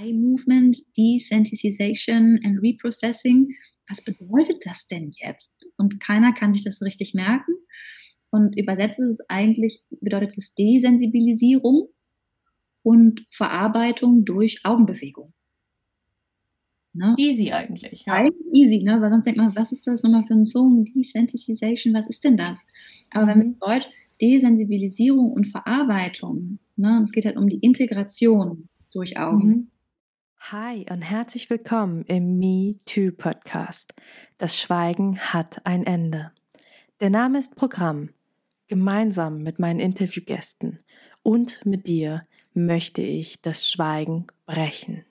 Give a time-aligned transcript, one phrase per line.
[0.00, 3.48] Eye Movement, Desensitization and Reprocessing.
[3.88, 5.52] Was bedeutet das denn jetzt?
[5.76, 7.52] Und keiner kann sich das richtig merken.
[8.30, 11.88] Und übersetzt ist es eigentlich, bedeutet es Desensibilisierung
[12.82, 15.32] und Verarbeitung durch Augenbewegung.
[16.92, 17.14] Ne?
[17.18, 18.04] Easy eigentlich.
[18.06, 18.14] Ja.
[18.14, 19.00] Eigentlich easy, ne?
[19.00, 20.84] weil sonst denkt man, was ist das nochmal für ein Zungen?
[20.84, 22.66] Desensitization, was ist denn das?
[23.10, 23.58] Aber wenn man mhm.
[23.60, 23.86] Deutsch
[24.20, 27.00] Desensibilisierung und Verarbeitung, ne?
[27.02, 29.48] es geht halt um die Integration durch Augen.
[29.48, 29.70] Mhm.
[30.48, 33.94] Hi und herzlich willkommen im Me Too Podcast.
[34.38, 36.32] Das Schweigen hat ein Ende.
[36.98, 38.08] Der Name ist Programm.
[38.66, 40.82] Gemeinsam mit meinen Interviewgästen
[41.22, 45.04] und mit dir möchte ich das Schweigen brechen.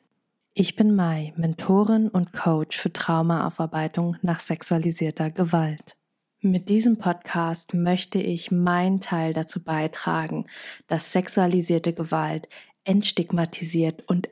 [0.55, 5.95] Ich bin Mai, Mentorin und Coach für Traumaaufarbeitung nach sexualisierter Gewalt.
[6.41, 10.47] Mit diesem Podcast möchte ich meinen Teil dazu beitragen,
[10.88, 12.49] dass sexualisierte Gewalt
[12.83, 14.27] entstigmatisiert und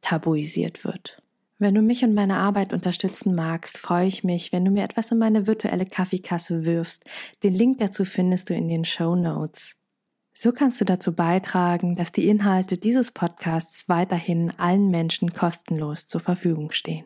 [0.00, 1.22] enttabuisiert wird.
[1.58, 5.12] Wenn du mich und meine Arbeit unterstützen magst, freue ich mich, wenn du mir etwas
[5.12, 7.04] in meine virtuelle Kaffeekasse wirfst.
[7.42, 9.76] Den Link dazu findest du in den Show Notes.
[10.32, 16.22] So kannst du dazu beitragen, dass die Inhalte dieses Podcasts weiterhin allen Menschen kostenlos zur
[16.22, 17.04] Verfügung stehen.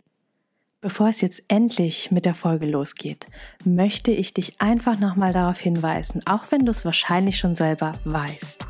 [0.80, 3.26] Bevor es jetzt endlich mit der Folge losgeht,
[3.64, 8.63] möchte ich dich einfach nochmal darauf hinweisen, auch wenn du es wahrscheinlich schon selber weißt,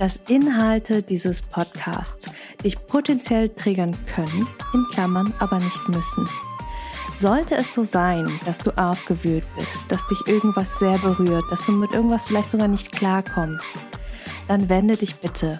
[0.00, 2.26] dass Inhalte dieses Podcasts
[2.64, 6.26] dich potenziell triggern können, in Klammern aber nicht müssen.
[7.14, 11.72] Sollte es so sein, dass du aufgewühlt bist, dass dich irgendwas sehr berührt, dass du
[11.72, 13.70] mit irgendwas vielleicht sogar nicht klarkommst,
[14.48, 15.58] dann wende dich bitte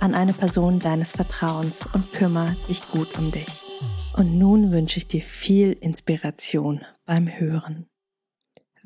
[0.00, 3.64] an eine Person deines Vertrauens und kümmere dich gut um dich.
[4.12, 7.86] Und nun wünsche ich dir viel Inspiration beim Hören.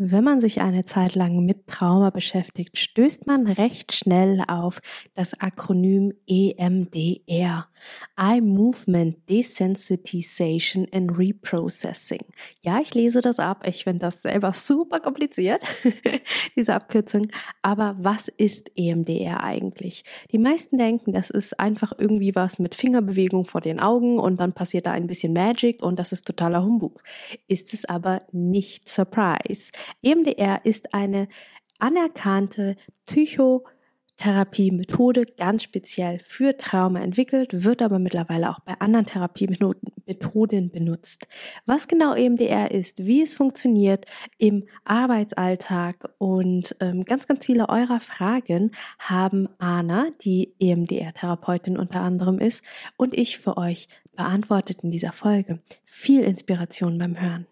[0.04, 4.80] Wenn man sich eine Zeit lang mit Trauma beschäftigt, stößt man recht schnell auf
[5.14, 7.68] das Akronym EMDR.
[8.16, 12.20] Eye Movement Desensitization and Reprocessing.
[12.62, 13.64] Ja, ich lese das ab.
[13.66, 15.62] Ich finde das selber super kompliziert,
[16.56, 17.28] diese Abkürzung.
[17.62, 20.04] Aber was ist EMDR eigentlich?
[20.32, 24.52] Die meisten denken, das ist einfach irgendwie was mit Fingerbewegung vor den Augen und dann
[24.52, 27.02] passiert da ein bisschen Magic und das ist totaler Humbug.
[27.46, 28.88] Ist es aber nicht.
[28.88, 29.70] Surprise.
[30.02, 31.28] EMDR ist eine
[31.78, 32.76] anerkannte
[33.06, 41.26] Psychotherapiemethode ganz speziell für Trauma entwickelt, wird aber mittlerweile auch bei anderen Therapiemethoden benutzt.
[41.66, 44.06] Was genau EMDR ist, wie es funktioniert
[44.38, 48.70] im Arbeitsalltag und ähm, ganz, ganz viele eurer Fragen
[49.00, 52.62] haben Anna, die EMDR-Therapeutin unter anderem ist,
[52.96, 55.60] und ich für euch beantwortet in dieser Folge.
[55.84, 57.46] Viel Inspiration beim Hören.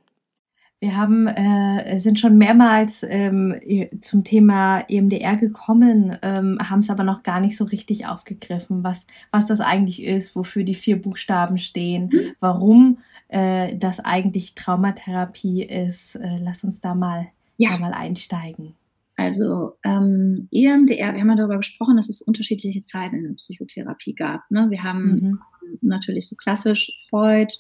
[0.81, 3.55] Wir haben, äh, sind schon mehrmals ähm,
[4.01, 9.07] zum Thema EMDR gekommen, ähm, haben es aber noch gar nicht so richtig aufgegriffen, was,
[9.31, 12.33] was das eigentlich ist, wofür die vier Buchstaben stehen, mhm.
[12.41, 12.99] warum
[13.29, 16.15] äh, das eigentlich Traumatherapie ist.
[16.15, 17.27] Äh, lass uns da mal,
[17.59, 17.73] ja.
[17.73, 18.75] da mal einsteigen.
[19.17, 24.15] Also ähm, EMDR, wir haben ja darüber gesprochen, dass es unterschiedliche Zeiten in der Psychotherapie
[24.15, 24.51] gab.
[24.51, 24.69] Ne?
[24.71, 25.39] Wir haben mhm.
[25.83, 27.53] natürlich so klassisch Freud,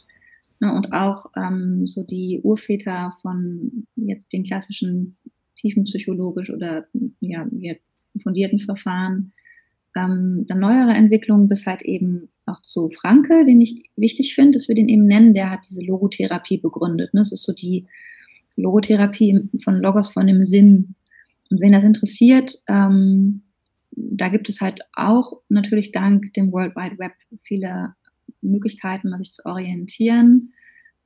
[0.68, 5.16] und auch ähm, so die Urväter von jetzt den klassischen
[5.56, 6.86] tiefenpsychologisch oder
[7.20, 7.46] ja,
[8.22, 9.32] fundierten Verfahren,
[9.96, 14.68] ähm, dann neuere Entwicklungen bis halt eben auch zu Franke, den ich wichtig finde, dass
[14.68, 17.14] wir den eben nennen, der hat diese Logotherapie begründet.
[17.14, 17.20] Ne?
[17.20, 17.86] Das ist so die
[18.56, 20.94] Logotherapie von Logos von dem Sinn.
[21.50, 23.42] Und wenn das interessiert, ähm,
[23.92, 27.94] da gibt es halt auch natürlich dank dem World Wide Web viele
[28.42, 30.52] Möglichkeiten, mal sich zu orientieren.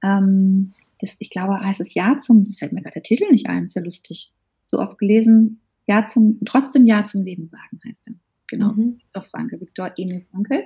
[0.02, 3.46] Ähm, das, ich glaube, heißt es Ja zum, es fällt mir gerade der Titel nicht
[3.48, 4.32] ein, ist ja lustig.
[4.66, 8.14] So oft gelesen, Ja zum, trotzdem Ja zum Leben sagen heißt er.
[8.48, 8.98] Genau, mhm.
[8.98, 10.64] Viktor Franke, Viktor Emil Franke.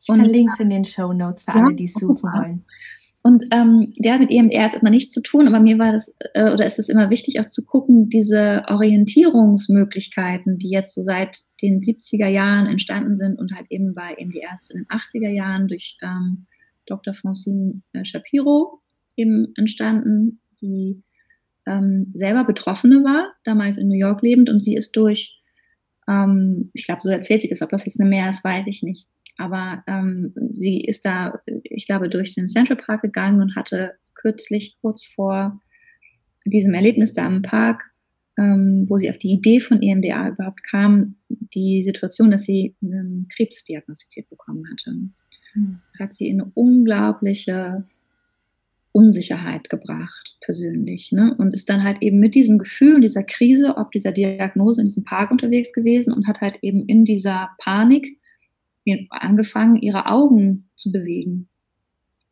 [0.00, 2.64] Ich verlinke es in den Show Notes für ja, alle, die es suchen wollen.
[3.22, 6.50] Und ähm, der hat mit EMR erstmal nichts zu tun, aber mir war das, äh,
[6.52, 11.80] oder ist es immer wichtig, auch zu gucken, diese Orientierungsmöglichkeiten, die jetzt so seit den
[11.80, 16.46] 70er Jahren entstanden sind und halt eben bei EMDR in den 80er Jahren durch ähm,
[16.86, 17.12] Dr.
[17.12, 18.80] Francine äh, Shapiro
[19.16, 21.02] eben entstanden, die
[21.66, 25.38] ähm, selber Betroffene war, damals in New York lebend und sie ist durch,
[26.08, 28.82] ähm, ich glaube, so erzählt sie das, ob das jetzt eine Mehr ist, weiß ich
[28.82, 29.06] nicht,
[29.38, 34.76] aber ähm, sie ist da, ich glaube, durch den Central Park gegangen und hatte kürzlich
[34.82, 35.60] kurz vor
[36.44, 37.84] diesem Erlebnis da im Park,
[38.36, 43.28] ähm, wo sie auf die Idee von EMDA überhaupt kam, die Situation, dass sie einen
[43.28, 44.92] Krebs diagnostiziert bekommen hatte.
[45.54, 45.80] Mhm.
[45.98, 47.84] Hat sie in eine unglaubliche
[48.92, 51.12] Unsicherheit gebracht, persönlich.
[51.12, 51.34] Ne?
[51.38, 54.88] Und ist dann halt eben mit diesem Gefühl und dieser Krise, ob dieser Diagnose in
[54.88, 58.17] diesem Park unterwegs gewesen und hat halt eben in dieser Panik
[59.10, 61.48] angefangen, ihre Augen zu bewegen.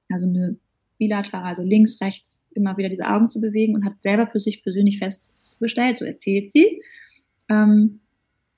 [0.08, 0.58] Also eine
[0.98, 4.62] bilateral, also links, rechts immer wieder diese Augen zu bewegen und hat selber für sich
[4.62, 6.82] persönlich festgestellt, so erzählt sie,
[7.48, 8.00] ähm,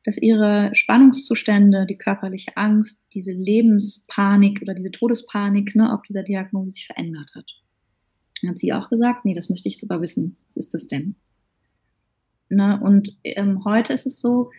[0.05, 6.71] dass ihre Spannungszustände, die körperliche Angst, diese Lebenspanik oder diese Todespanik, ne, ob dieser Diagnose
[6.71, 7.51] sich verändert hat.
[8.41, 10.37] Dann hat sie auch gesagt, nee, das möchte ich jetzt aber wissen.
[10.47, 11.17] Was ist das denn?
[12.49, 14.51] Ne, und ähm, heute ist es so,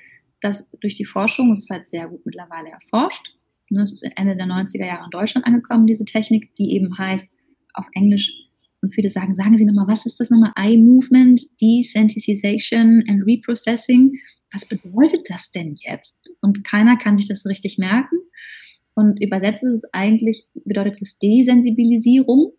[0.41, 3.33] dass durch die Forschung, es ist halt sehr gut mittlerweile erforscht,
[3.69, 7.27] ne, es ist Ende der 90er Jahre in Deutschland angekommen, diese Technik, die eben heißt,
[7.74, 8.31] auf Englisch,
[8.81, 10.53] und viele sagen, sagen Sie nochmal, was ist das nochmal?
[10.56, 14.13] Eye Movement, Desensitization and Reprocessing.
[14.53, 16.18] Was bedeutet das denn jetzt?
[16.41, 18.18] Und keiner kann sich das richtig merken.
[18.95, 22.53] Und übersetzt ist es eigentlich, bedeutet es Desensibilisierung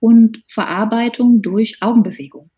[0.00, 2.50] und Verarbeitung durch Augenbewegung.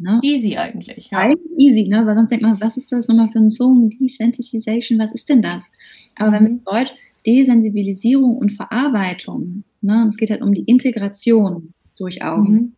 [0.00, 0.18] Ne?
[0.22, 1.10] Easy eigentlich.
[1.10, 1.18] Ja.
[1.18, 2.06] Eigentlich easy, ne?
[2.06, 3.90] weil sonst denkt man, was ist das nochmal für ein Song?
[3.90, 5.70] Desensitization, was ist denn das?
[6.16, 6.34] Aber mhm.
[6.34, 6.92] wenn man Deutsch
[7.26, 10.06] Desensibilisierung und Verarbeitung, ne?
[10.08, 12.74] es geht halt um die Integration durch Augen,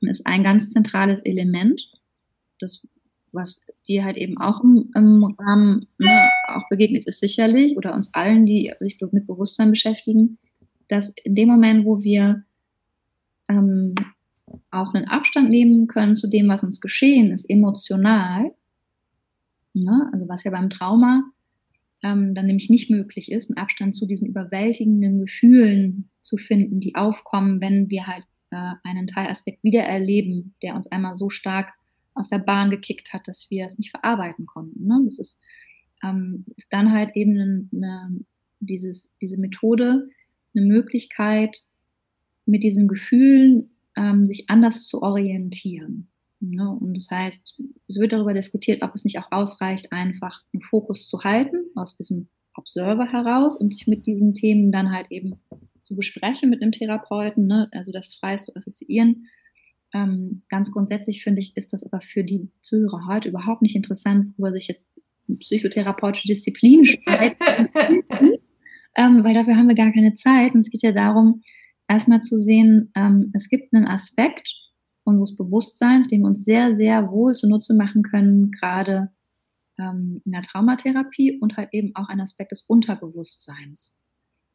[0.00, 0.08] mhm.
[0.08, 1.88] ist ein ganz zentrales Element,
[2.58, 2.84] das,
[3.30, 8.12] was dir halt eben auch im, im Rahmen ne, auch begegnet ist, sicherlich, oder uns
[8.12, 10.38] allen, die sich mit Bewusstsein beschäftigen,
[10.88, 12.42] dass in dem Moment, wo wir
[13.48, 13.94] ähm,
[14.70, 18.52] auch einen Abstand nehmen können zu dem, was uns geschehen ist, emotional,
[19.74, 21.22] ne, also was ja beim Trauma
[22.02, 26.94] ähm, dann nämlich nicht möglich ist, einen Abstand zu diesen überwältigenden Gefühlen zu finden, die
[26.94, 31.72] aufkommen, wenn wir halt äh, einen Teilaspekt wiedererleben, der uns einmal so stark
[32.14, 34.86] aus der Bahn gekickt hat, dass wir es nicht verarbeiten konnten.
[34.86, 35.00] Ne?
[35.06, 35.40] Das ist,
[36.04, 38.20] ähm, ist dann halt eben eine,
[38.60, 40.08] dieses, diese Methode,
[40.54, 41.58] eine Möglichkeit,
[42.46, 46.10] mit diesen Gefühlen ähm, sich anders zu orientieren.
[46.40, 46.68] Ne?
[46.68, 51.08] Und das heißt, es wird darüber diskutiert, ob es nicht auch ausreicht, einfach einen Fokus
[51.08, 55.34] zu halten aus diesem Observer heraus und sich mit diesen Themen dann halt eben
[55.82, 57.68] zu besprechen mit einem Therapeuten, ne?
[57.72, 59.26] also das frei zu assoziieren.
[59.92, 64.34] Ähm, ganz grundsätzlich finde ich, ist das aber für die Zuhörer heute überhaupt nicht interessant,
[64.36, 64.88] wo sich jetzt
[65.40, 67.68] psychotherapeutische Disziplinen streiten,
[68.96, 70.54] ähm, weil dafür haben wir gar keine Zeit.
[70.54, 71.42] Und es geht ja darum,
[71.88, 74.54] erstmal zu sehen, ähm, es gibt einen Aspekt
[75.04, 79.10] unseres Bewusstseins, den wir uns sehr, sehr wohl zunutze machen können, gerade
[79.78, 84.00] ähm, in der Traumatherapie und halt eben auch ein Aspekt des Unterbewusstseins.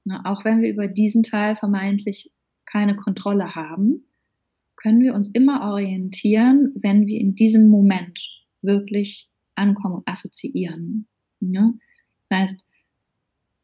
[0.05, 2.31] Na, auch wenn wir über diesen Teil vermeintlich
[2.65, 4.05] keine Kontrolle haben,
[4.75, 8.19] können wir uns immer orientieren, wenn wir in diesem Moment
[8.61, 11.07] wirklich ankommen und assoziieren.
[11.41, 11.73] Ja?
[12.27, 12.65] Das heißt,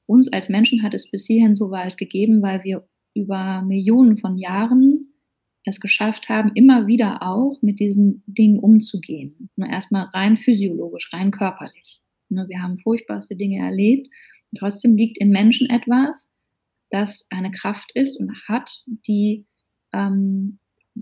[0.07, 4.37] uns als Menschen hat es bis hierhin so weit gegeben, weil wir über Millionen von
[4.37, 5.13] Jahren
[5.63, 9.49] es geschafft haben, immer wieder auch mit diesen Dingen umzugehen.
[9.55, 12.01] Nur erstmal rein physiologisch, rein körperlich.
[12.29, 14.07] Wir haben furchtbarste Dinge erlebt
[14.51, 16.31] und trotzdem liegt im Menschen etwas,
[16.91, 19.45] das eine Kraft ist und hat, die
[19.93, 20.59] ähm,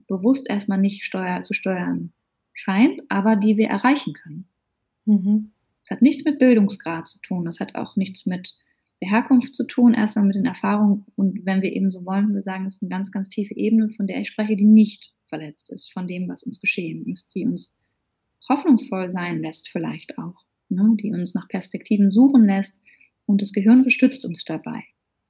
[0.08, 2.14] bewusst erstmal nicht steuer, zu steuern
[2.54, 4.48] scheint, aber die wir erreichen können.
[5.06, 5.52] Mhm.
[5.82, 8.54] Es hat nichts mit Bildungsgrad zu tun, es hat auch nichts mit
[9.04, 12.42] der Herkunft zu tun, erstmal mit den Erfahrungen und wenn wir eben so wollen, wir
[12.42, 15.72] sagen, es ist eine ganz, ganz tiefe Ebene, von der ich spreche, die nicht verletzt
[15.72, 17.78] ist von dem, was uns geschehen ist, die uns
[18.48, 20.36] hoffnungsvoll sein lässt vielleicht auch,
[20.70, 20.96] ne?
[21.02, 22.80] die uns nach Perspektiven suchen lässt
[23.26, 24.84] und das Gehirn unterstützt uns dabei.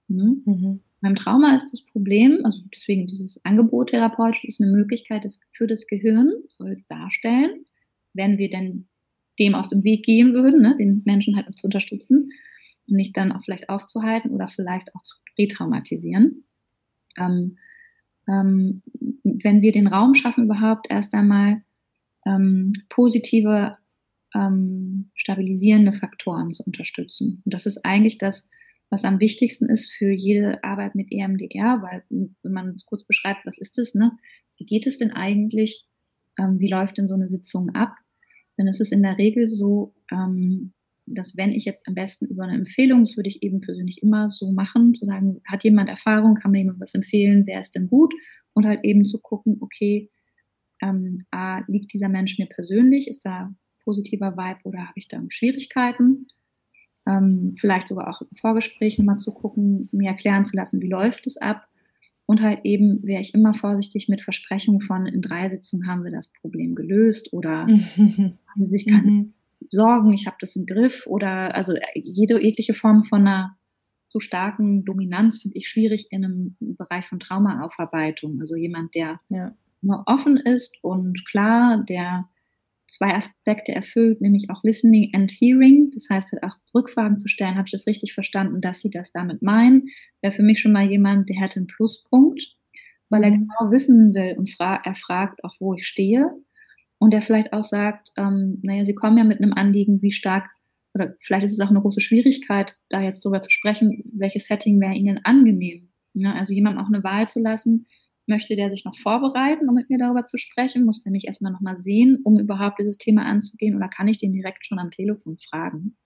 [0.07, 0.37] Ne?
[0.45, 0.81] Mhm.
[1.01, 5.65] Beim Trauma ist das Problem, also deswegen dieses Angebot therapeutisch ist eine Möglichkeit das für
[5.65, 7.65] das Gehirn, soll es darstellen,
[8.13, 8.87] wenn wir denn
[9.39, 12.29] dem aus dem Weg gehen würden, ne, den Menschen halt zu unterstützen,
[12.87, 16.43] und nicht dann auch vielleicht aufzuhalten oder vielleicht auch zu retraumatisieren.
[17.17, 17.57] Ähm,
[18.27, 18.81] ähm,
[19.23, 21.61] wenn wir den Raum schaffen, überhaupt erst einmal
[22.25, 23.77] ähm, positive,
[24.33, 27.41] ähm, stabilisierende Faktoren zu unterstützen.
[27.45, 28.49] Und das ist eigentlich das,
[28.89, 33.45] was am wichtigsten ist für jede Arbeit mit EMDR, weil wenn man es kurz beschreibt,
[33.45, 34.11] was ist das, ne?
[34.57, 35.85] Wie geht es denn eigentlich?
[36.37, 37.95] Ähm, wie läuft denn so eine Sitzung ab?
[38.57, 40.73] Denn es ist in der Regel so, ähm,
[41.05, 44.29] dass wenn ich jetzt am besten über eine Empfehlung, das würde ich eben persönlich immer
[44.29, 47.87] so machen, zu sagen, hat jemand Erfahrung, kann mir jemand was empfehlen, wer ist denn
[47.87, 48.13] gut?
[48.53, 50.09] Und halt eben zu gucken, okay,
[50.81, 55.21] ähm, A, liegt dieser Mensch mir persönlich, ist da positiver Vibe oder habe ich da
[55.29, 56.27] Schwierigkeiten?
[57.07, 61.27] Ähm, vielleicht sogar auch im Vorgespräch nochmal zu gucken, mir erklären zu lassen, wie läuft
[61.27, 61.67] es ab?
[62.25, 66.11] Und halt eben wäre ich immer vorsichtig mit Versprechungen von, in drei Sitzungen haben wir
[66.11, 69.32] das Problem gelöst oder haben sie sich keine mhm.
[69.75, 73.57] Sorgen, ich habe das im Griff oder also äh, jede jegliche Form von einer
[74.07, 78.39] zu starken Dominanz finde ich schwierig in einem Bereich von Traumaaufarbeitung.
[78.41, 79.55] Also jemand, der ja.
[79.81, 82.29] nur offen ist und klar, der
[82.85, 85.89] zwei Aspekte erfüllt, nämlich auch Listening and Hearing.
[85.93, 89.11] Das heißt, halt auch Rückfragen zu stellen, habe ich das richtig verstanden, dass sie das
[89.11, 89.89] damit meinen.
[90.21, 92.55] Wäre für mich schon mal jemand, der hätte einen Pluspunkt,
[93.09, 93.47] weil er mhm.
[93.47, 96.29] genau wissen will und er fragt auch, wo ich stehe.
[97.03, 100.49] Und der vielleicht auch sagt, ähm, naja, Sie kommen ja mit einem Anliegen, wie stark,
[100.93, 104.79] oder vielleicht ist es auch eine große Schwierigkeit, da jetzt drüber zu sprechen, welches Setting
[104.79, 105.89] wäre Ihnen angenehm.
[106.13, 106.33] Ne?
[106.33, 107.87] Also jemandem auch eine Wahl zu lassen,
[108.25, 110.85] Möchte der sich noch vorbereiten, um mit mir darüber zu sprechen?
[110.85, 113.75] Muss der mich erstmal nochmal sehen, um überhaupt dieses Thema anzugehen?
[113.75, 115.97] Oder kann ich den direkt schon am Telefon fragen?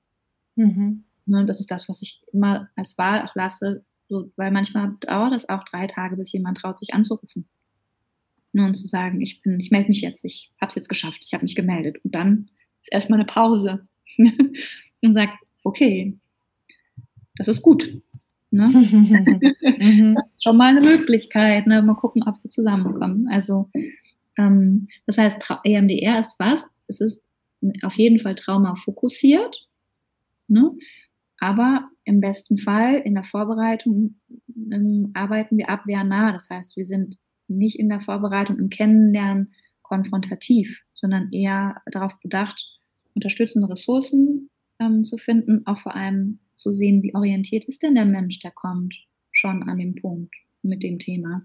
[0.55, 1.03] Mhm.
[1.27, 5.33] Ne, das ist das, was ich immer als Wahl auch lasse, so, weil manchmal dauert
[5.33, 7.47] das auch drei Tage, bis jemand traut, sich anzurufen.
[8.57, 11.19] Nur und zu sagen, ich bin, ich melde mich jetzt, ich habe es jetzt geschafft,
[11.21, 12.03] ich habe mich gemeldet.
[12.03, 12.49] Und dann
[12.81, 13.87] ist erstmal eine Pause
[14.17, 16.17] und sagt, okay,
[17.35, 18.01] das ist gut.
[18.49, 18.65] Ne?
[19.79, 20.15] Mhm.
[20.15, 21.67] das ist schon mal eine Möglichkeit.
[21.67, 21.83] Ne?
[21.83, 23.27] Mal gucken, ob wir zusammenkommen.
[23.29, 23.69] Also
[24.39, 26.67] ähm, das heißt, EMDR ist was?
[26.87, 27.23] Es ist
[27.83, 29.67] auf jeden Fall traumafokussiert.
[30.47, 30.71] Ne?
[31.39, 34.15] Aber im besten Fall in der Vorbereitung
[34.71, 36.31] ähm, arbeiten wir abwehrnah.
[36.31, 42.61] Das heißt, wir sind nicht in der Vorbereitung im Kennenlernen konfrontativ, sondern eher darauf bedacht,
[43.13, 44.49] unterstützende Ressourcen
[44.79, 48.51] ähm, zu finden, auch vor allem zu sehen, wie orientiert ist denn der Mensch, der
[48.51, 48.95] kommt
[49.31, 51.43] schon an dem Punkt mit dem Thema.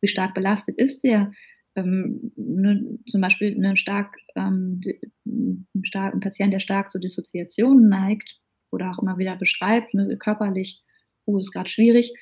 [0.00, 1.32] Wie stark belastet ist der?
[1.76, 4.80] Ähm, ne, zum Beispiel eine stark, ähm,
[5.26, 10.16] ein, stark, ein Patient, der stark zur Dissoziation neigt oder auch immer wieder beschreibt, ne,
[10.18, 10.82] körperlich,
[11.24, 12.12] oh, ist gerade schwierig,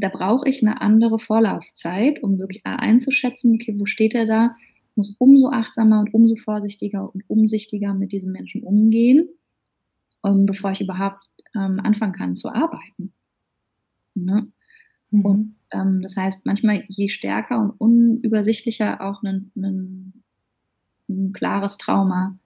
[0.00, 4.50] da brauche ich eine andere Vorlaufzeit, um wirklich einzuschätzen, okay, wo steht er da?
[4.90, 9.28] Ich muss umso achtsamer und umso vorsichtiger und umsichtiger mit diesem Menschen umgehen,
[10.22, 13.12] um, bevor ich überhaupt ähm, anfangen kann zu arbeiten.
[14.14, 14.48] Ne?
[15.10, 15.24] Mhm.
[15.24, 20.22] Und ähm, das heißt, manchmal je stärker und unübersichtlicher auch ein, ein,
[21.08, 22.38] ein klares Trauma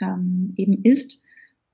[0.00, 1.19] ähm, eben ist,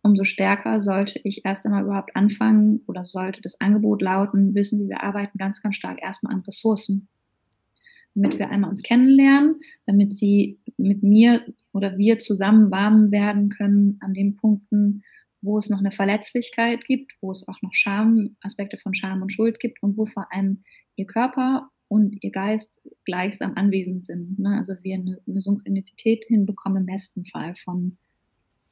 [0.06, 4.88] umso stärker sollte ich erst einmal überhaupt anfangen oder sollte das Angebot lauten, wissen Sie,
[4.88, 7.08] wir arbeiten ganz, ganz stark erstmal an Ressourcen.
[8.14, 13.98] Damit wir einmal uns kennenlernen, damit Sie mit mir oder wir zusammen warm werden können
[14.00, 15.02] an den Punkten,
[15.42, 19.32] wo es noch eine Verletzlichkeit gibt, wo es auch noch Scham, Aspekte von Scham und
[19.32, 20.62] Schuld gibt und wo vor allem
[20.96, 24.38] ihr Körper und ihr Geist gleichsam anwesend sind.
[24.38, 24.56] Ne?
[24.58, 27.98] Also wir eine, eine Synchronizität hinbekommen im besten Fall von,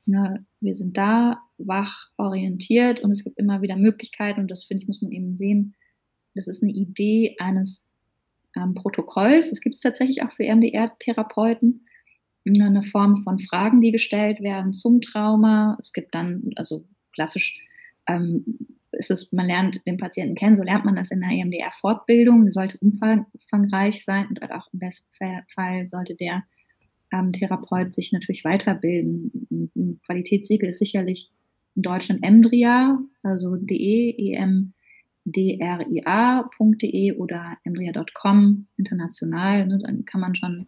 [0.07, 4.83] ne, wir sind da, wach, orientiert und es gibt immer wieder Möglichkeiten und das finde
[4.83, 5.75] ich, muss man eben sehen.
[6.35, 7.87] Das ist eine Idee eines
[8.57, 9.51] ähm, Protokolls.
[9.51, 11.87] Das gibt es tatsächlich auch für EMDR-Therapeuten
[12.47, 15.79] eine Form von Fragen, die gestellt werden zum Trauma.
[15.81, 17.59] Es gibt dann, also klassisch
[18.07, 18.45] ähm,
[18.93, 22.45] ist es, man lernt den Patienten kennen, so lernt man das in der EMDR-Fortbildung.
[22.45, 25.11] Die sollte umfangreich sein und auch im besten
[25.49, 26.45] Fall sollte der
[27.13, 29.64] ähm, Therapeut sich natürlich weiterbilden.
[29.85, 31.31] Ein Qualitätssiegel ist sicherlich
[31.75, 34.35] in Deutschland Emdria, also de,
[35.27, 39.67] emdria.de oder emdria.com international.
[39.67, 40.67] Ne, dann kann man schon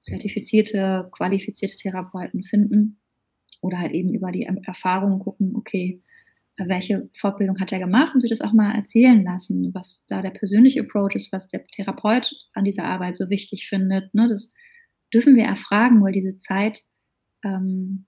[0.00, 2.98] zertifizierte, qualifizierte Therapeuten finden
[3.62, 6.02] oder halt eben über die Erfahrungen gucken, okay,
[6.58, 10.30] welche Fortbildung hat er gemacht und sich das auch mal erzählen lassen, was da der
[10.30, 14.14] persönliche Approach ist, was der Therapeut an dieser Arbeit so wichtig findet.
[14.14, 14.28] Ne?
[14.28, 14.52] Das
[15.12, 16.82] dürfen wir erfragen, weil diese Zeit
[17.44, 18.04] ähm,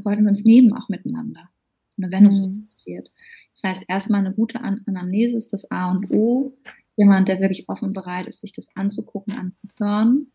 [0.00, 1.48] sollten wir uns nehmen, auch miteinander,
[1.96, 2.44] ne, wenn uns mhm.
[2.44, 3.10] das passiert.
[3.54, 6.56] Das heißt, erstmal eine gute Anamnese ist das A und O.
[6.96, 10.32] Jemand, der wirklich offen bereit ist, sich das anzugucken, anzuhören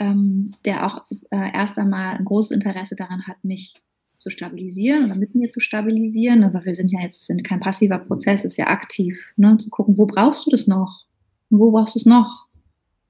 [0.00, 3.74] ähm, der auch äh, erst einmal ein großes Interesse daran hat, mich
[4.18, 6.42] zu stabilisieren oder mit mir zu stabilisieren.
[6.42, 9.56] Aber wir sind ja jetzt sind kein passiver Prozess, ist ja aktiv, ne?
[9.58, 11.04] zu gucken, wo brauchst du das noch?
[11.50, 12.46] Und wo brauchst du es noch?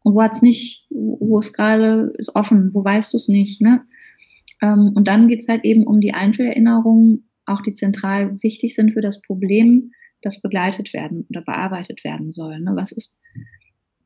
[0.02, 3.61] Und wo hat es nicht, wo es gerade ist offen, wo weißt du es nicht?
[3.61, 3.80] Ne?
[4.62, 8.93] Ähm, und dann geht es halt eben um die Einzelerinnerungen, auch die zentral wichtig sind
[8.93, 12.61] für das Problem, das begleitet werden oder bearbeitet werden soll.
[12.61, 12.73] Ne?
[12.75, 13.21] Was ist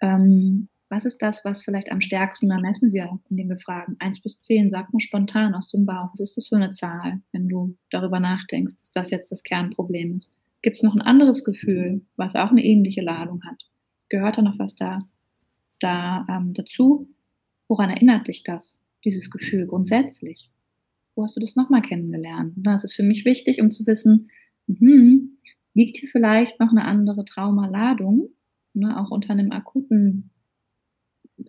[0.00, 4.20] ähm, was ist das, was vielleicht am stärksten, da messen wir, indem wir fragen, eins
[4.20, 7.49] bis zehn, sag mal spontan aus dem Bauch, was ist das für eine Zahl, wenn
[7.49, 10.37] du darüber nachdenkst, dass das jetzt das Kernproblem ist?
[10.62, 13.61] Gibt es noch ein anderes Gefühl, was auch eine ähnliche Ladung hat?
[14.08, 15.02] Gehört da noch was da,
[15.80, 17.08] da ähm, dazu?
[17.66, 20.50] Woran erinnert dich das, dieses Gefühl grundsätzlich?
[21.14, 22.56] Wo hast du das nochmal kennengelernt?
[22.56, 24.30] Und das ist für mich wichtig, um zu wissen,
[24.66, 25.38] hm,
[25.75, 28.30] liegt hier vielleicht noch eine andere Traumaladung,
[28.73, 30.30] ne, auch unter einem akuten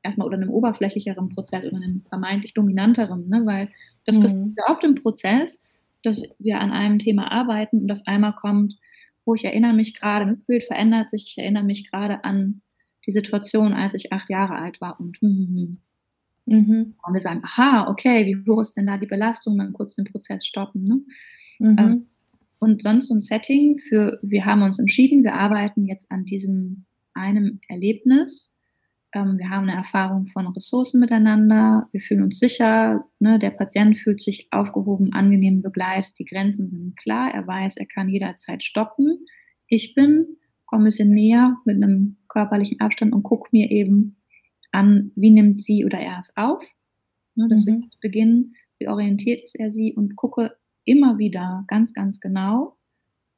[0.03, 3.45] erstmal oder einem oberflächlicheren Prozess oder einem vermeintlich dominanteren, ne?
[3.45, 3.69] weil
[4.05, 4.55] das passiert mhm.
[4.67, 5.61] oft im Prozess,
[6.03, 8.77] dass wir an einem Thema arbeiten und auf einmal kommt,
[9.25, 12.61] wo ich erinnere mich gerade, das Bild verändert sich, ich erinnere mich gerade an
[13.07, 15.77] die Situation, als ich acht Jahre alt war und hm, hm, hm.
[16.45, 16.95] Mhm.
[17.05, 19.57] Und wir sagen, aha, okay, wie hoch ist denn da die Belastung?
[19.57, 20.83] Dann kurz den Prozess stoppen.
[20.83, 21.01] Ne?
[21.59, 21.77] Mhm.
[21.79, 22.05] Ähm,
[22.59, 26.85] und sonst so ein Setting für, wir haben uns entschieden, wir arbeiten jetzt an diesem
[27.15, 28.53] einem Erlebnis.
[29.13, 31.87] Ähm, wir haben eine Erfahrung von Ressourcen miteinander.
[31.91, 33.05] Wir fühlen uns sicher.
[33.19, 33.39] Ne?
[33.39, 36.13] Der Patient fühlt sich aufgehoben, angenehm begleitet.
[36.19, 37.33] Die Grenzen sind klar.
[37.33, 39.25] Er weiß, er kann jederzeit stoppen.
[39.67, 44.17] Ich bin, komme ein bisschen näher mit einem körperlichen Abstand und gucke mir eben
[44.75, 46.63] an, wie nimmt sie oder er es auf.
[47.35, 47.71] Ne, dass mhm.
[47.71, 52.77] wir jetzt beginnen, wie orientiert er sie und gucke immer wieder ganz, ganz genau,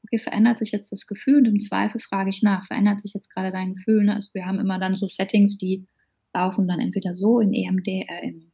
[0.03, 3.29] okay, verändert sich jetzt das Gefühl und im Zweifel frage ich nach, verändert sich jetzt
[3.29, 4.03] gerade dein Gefühl?
[4.05, 4.15] Ne?
[4.15, 5.85] Also wir haben immer dann so Settings, die
[6.33, 8.51] laufen dann entweder so in EMD, äh, in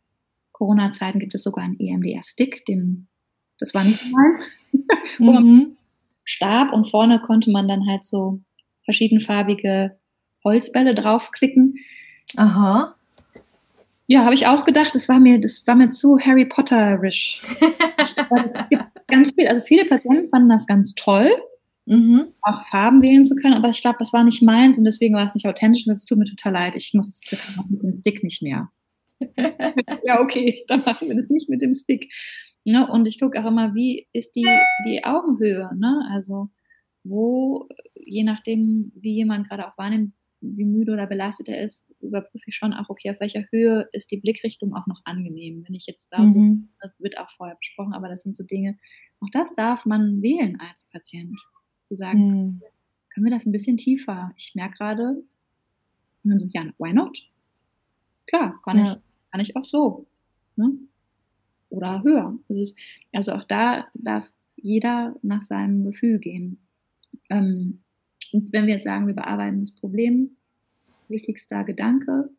[0.52, 3.08] Corona-Zeiten gibt es sogar einen EMDR-Stick, den,
[3.60, 4.48] das war nicht meins,
[5.20, 5.34] wo mhm.
[5.34, 5.78] man
[6.24, 8.40] starb und vorne konnte man dann halt so
[8.86, 9.98] verschiedenfarbige
[10.44, 11.76] Holzbälle draufklicken.
[12.36, 12.96] Aha.
[14.08, 17.42] Ja, habe ich auch gedacht, das war mir, das war mir zu Harry Potterisch.
[19.08, 21.30] ganz viel, also viele Patienten fanden das ganz toll,
[21.86, 22.26] mhm.
[22.42, 25.26] auch Farben wählen zu können, aber ich glaube, das war nicht meins und deswegen war
[25.26, 26.76] es nicht authentisch und das tut mir total leid.
[26.76, 28.70] Ich muss das mit dem Stick nicht mehr.
[30.04, 32.12] ja, okay, dann machen wir das nicht mit dem Stick.
[32.66, 32.90] Ne?
[32.90, 34.48] Und ich gucke auch immer, wie ist die,
[34.86, 36.10] die Augenhöhe, ne?
[36.12, 36.50] Also
[37.04, 42.44] wo, je nachdem, wie jemand gerade auch wahrnimmt, wie müde oder belastet er ist, überprüfe
[42.48, 45.64] ich schon auch, okay, auf welcher Höhe ist die Blickrichtung auch noch angenehm.
[45.66, 46.32] Wenn ich jetzt da mhm.
[46.32, 48.78] so, das wird auch vorher besprochen, aber das sind so Dinge,
[49.22, 51.38] auch das darf man wählen als Patient.
[51.88, 52.62] Zu sagen, mhm.
[53.14, 54.32] können wir das ein bisschen tiefer?
[54.38, 55.24] Ich merke gerade,
[56.24, 57.18] und dann so, ja, why not?
[58.28, 58.84] Klar, kann, ja.
[58.84, 60.08] ich, kann ich auch so.
[60.56, 60.72] Ne?
[61.70, 62.38] Oder höher.
[62.50, 62.78] Ist,
[63.12, 66.60] also auch da darf jeder nach seinem Gefühl gehen.
[67.30, 67.83] Ähm,
[68.34, 70.32] und wenn wir jetzt sagen, wir bearbeiten das Problem,
[71.08, 72.30] wichtigster Gedanke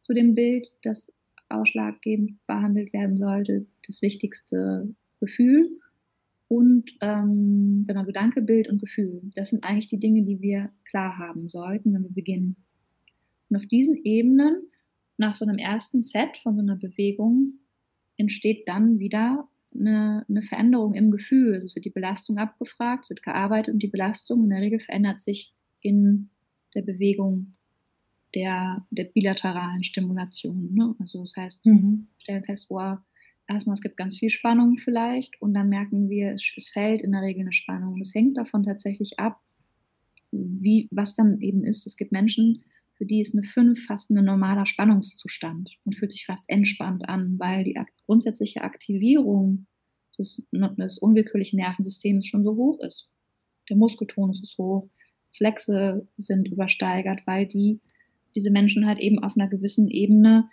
[0.00, 1.12] zu dem Bild, das
[1.48, 5.78] ausschlaggebend behandelt werden sollte, das wichtigste Gefühl
[6.48, 9.22] und ähm, genau, Gedanke, Bild und Gefühl.
[9.34, 12.56] Das sind eigentlich die Dinge, die wir klar haben sollten, wenn wir beginnen.
[13.48, 14.62] Und auf diesen Ebenen,
[15.18, 17.58] nach so einem ersten Set von so einer Bewegung,
[18.16, 21.54] entsteht dann wieder eine, eine Veränderung im Gefühl.
[21.54, 24.80] Also es wird die Belastung abgefragt, es wird gearbeitet und die Belastung in der Regel
[24.80, 26.30] verändert sich in
[26.74, 27.54] der Bewegung
[28.34, 30.72] der, der bilateralen Stimulation.
[30.74, 30.94] Ne?
[30.98, 32.08] Also das heißt, mhm.
[32.18, 32.96] stellen fest, oh,
[33.48, 37.12] erstmal, es gibt ganz viel Spannung vielleicht und dann merken wir, es, es fällt in
[37.12, 37.98] der Regel eine Spannung.
[37.98, 39.40] Das hängt davon tatsächlich ab,
[40.30, 41.86] wie, was dann eben ist.
[41.86, 42.62] Es gibt Menschen,
[42.94, 47.36] für die ist eine 5 fast ein normaler Spannungszustand und fühlt sich fast entspannt an,
[47.38, 49.66] weil die grundsätzliche Aktivierung
[50.18, 53.10] des, des unwillkürlichen Nervensystems schon so hoch ist.
[53.68, 54.88] Der Muskeltonus ist hoch,
[55.34, 57.80] Flexe sind übersteigert, weil die,
[58.34, 60.48] diese Menschen halt eben auf einer gewissen Ebene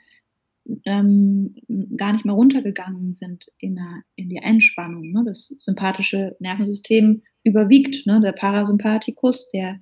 [0.86, 1.56] ähm,
[1.98, 5.12] gar nicht mehr runtergegangen sind in, der, in die Entspannung.
[5.12, 5.24] Ne?
[5.26, 8.06] Das sympathische Nervensystem überwiegt.
[8.06, 8.22] Ne?
[8.22, 9.80] Der Parasympathikus, der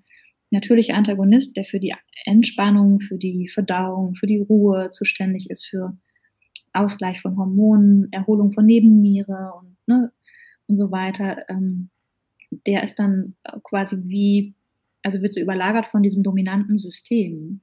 [0.49, 1.93] natürliche Antagonist, der für die
[2.25, 5.97] Entspannung, für die Verdauung, für die Ruhe zuständig ist, für
[6.73, 10.11] Ausgleich von Hormonen, Erholung von Nebenniere und, ne,
[10.67, 11.89] und so weiter, ähm,
[12.65, 14.53] der ist dann quasi wie,
[15.03, 17.61] also wird so überlagert von diesem dominanten System.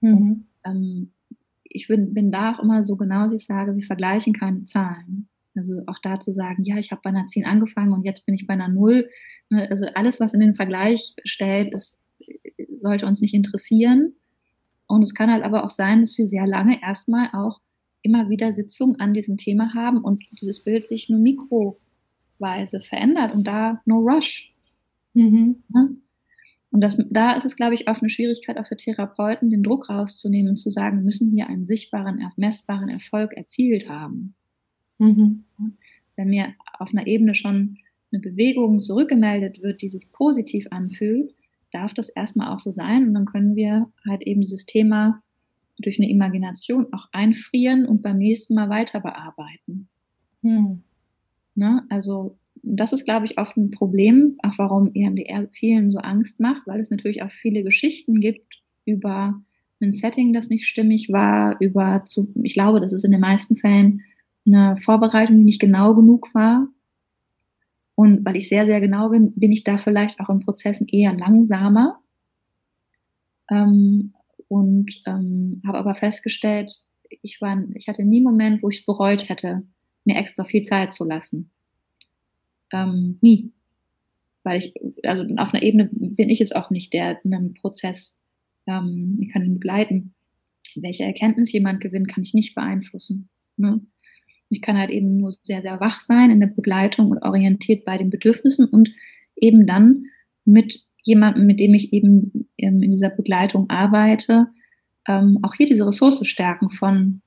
[0.00, 0.16] Mhm.
[0.16, 1.10] Und, ähm,
[1.64, 5.28] ich bin, bin da auch immer so genau, dass ich sage, wir vergleichen keine Zahlen.
[5.56, 8.34] Also auch da zu sagen, ja, ich habe bei einer 10 angefangen und jetzt bin
[8.34, 9.08] ich bei einer 0.
[9.50, 12.00] Ne, also alles, was in den Vergleich stellt, ist
[12.78, 14.14] sollte uns nicht interessieren.
[14.86, 17.60] Und es kann halt aber auch sein, dass wir sehr lange erstmal auch
[18.02, 23.46] immer wieder Sitzungen an diesem Thema haben und dieses Bild sich nur mikroweise verändert und
[23.46, 24.52] da no rush.
[25.14, 25.62] Mhm.
[25.74, 25.88] Ja?
[26.70, 29.88] Und das, da ist es, glaube ich, oft eine Schwierigkeit auch für Therapeuten, den Druck
[29.88, 34.34] rauszunehmen und zu sagen, wir müssen hier einen sichtbaren, messbaren Erfolg erzielt haben.
[34.98, 35.44] Mhm.
[36.16, 37.78] Wenn mir auf einer Ebene schon
[38.12, 41.32] eine Bewegung zurückgemeldet wird, die sich positiv anfühlt,
[41.74, 43.08] darf das erstmal auch so sein.
[43.08, 45.20] Und dann können wir halt eben dieses Thema
[45.78, 49.88] durch eine Imagination auch einfrieren und beim nächsten Mal weiter bearbeiten.
[50.42, 50.82] Hm.
[51.54, 51.82] Ne?
[51.88, 56.66] Also das ist, glaube ich, oft ein Problem, auch warum EMDR vielen so Angst macht,
[56.66, 59.34] weil es natürlich auch viele Geschichten gibt über
[59.82, 63.56] ein Setting, das nicht stimmig war, über zu, ich glaube, das ist in den meisten
[63.56, 64.02] Fällen
[64.46, 66.68] eine Vorbereitung, die nicht genau genug war,
[67.94, 71.12] und weil ich sehr, sehr genau bin, bin ich da vielleicht auch in Prozessen eher
[71.14, 72.00] langsamer.
[73.50, 74.14] Ähm,
[74.48, 76.72] und ähm, habe aber festgestellt,
[77.22, 79.62] ich, war, ich hatte nie einen Moment, wo ich bereut hätte,
[80.04, 81.50] mir extra viel Zeit zu lassen.
[82.72, 83.52] Ähm, nie.
[84.42, 88.20] Weil ich, also auf einer Ebene bin ich es auch nicht, der einen Prozess,
[88.66, 90.14] ähm, ich kann ihn begleiten.
[90.76, 93.28] welche Erkenntnis jemand gewinnt, kann ich nicht beeinflussen.
[93.56, 93.80] Ne?
[94.50, 97.98] Ich kann halt eben nur sehr, sehr wach sein in der Begleitung und orientiert bei
[97.98, 98.90] den Bedürfnissen und
[99.36, 100.04] eben dann
[100.44, 104.48] mit jemandem, mit dem ich eben ähm, in dieser Begleitung arbeite,
[105.06, 107.20] ähm, auch hier diese Ressource stärken von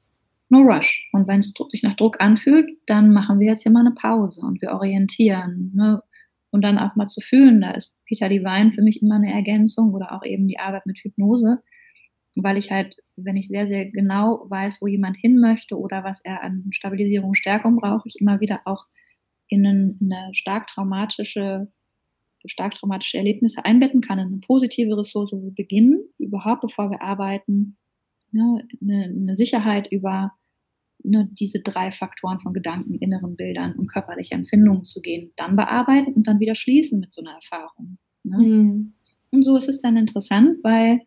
[0.49, 1.09] no rush.
[1.13, 4.41] Und wenn es sich nach Druck anfühlt, dann machen wir jetzt hier mal eine Pause
[4.41, 5.71] und wir orientieren.
[5.75, 6.01] Ne?
[6.49, 9.93] Und dann auch mal zu fühlen, da ist Peter Divine für mich immer eine Ergänzung
[9.93, 11.61] oder auch eben die Arbeit mit Hypnose,
[12.37, 16.21] weil ich halt, wenn ich sehr, sehr genau weiß, wo jemand hin möchte oder was
[16.23, 18.85] er an Stabilisierung, Stärkung braucht, ich immer wieder auch
[19.47, 21.67] in eine stark traumatische
[22.45, 27.01] stark traumatische Erlebnisse einbetten kann in eine positive Ressource, wo wir beginnen, überhaupt bevor wir
[27.01, 27.77] arbeiten,
[28.31, 30.31] ne, eine, eine Sicherheit über
[31.03, 36.13] ne, diese drei Faktoren von Gedanken, inneren Bildern und körperlicher Empfindungen zu gehen, dann bearbeiten
[36.13, 37.97] und dann wieder schließen mit so einer Erfahrung.
[38.23, 38.37] Ne?
[38.37, 38.93] Mhm.
[39.31, 41.01] Und so ist es dann interessant, weil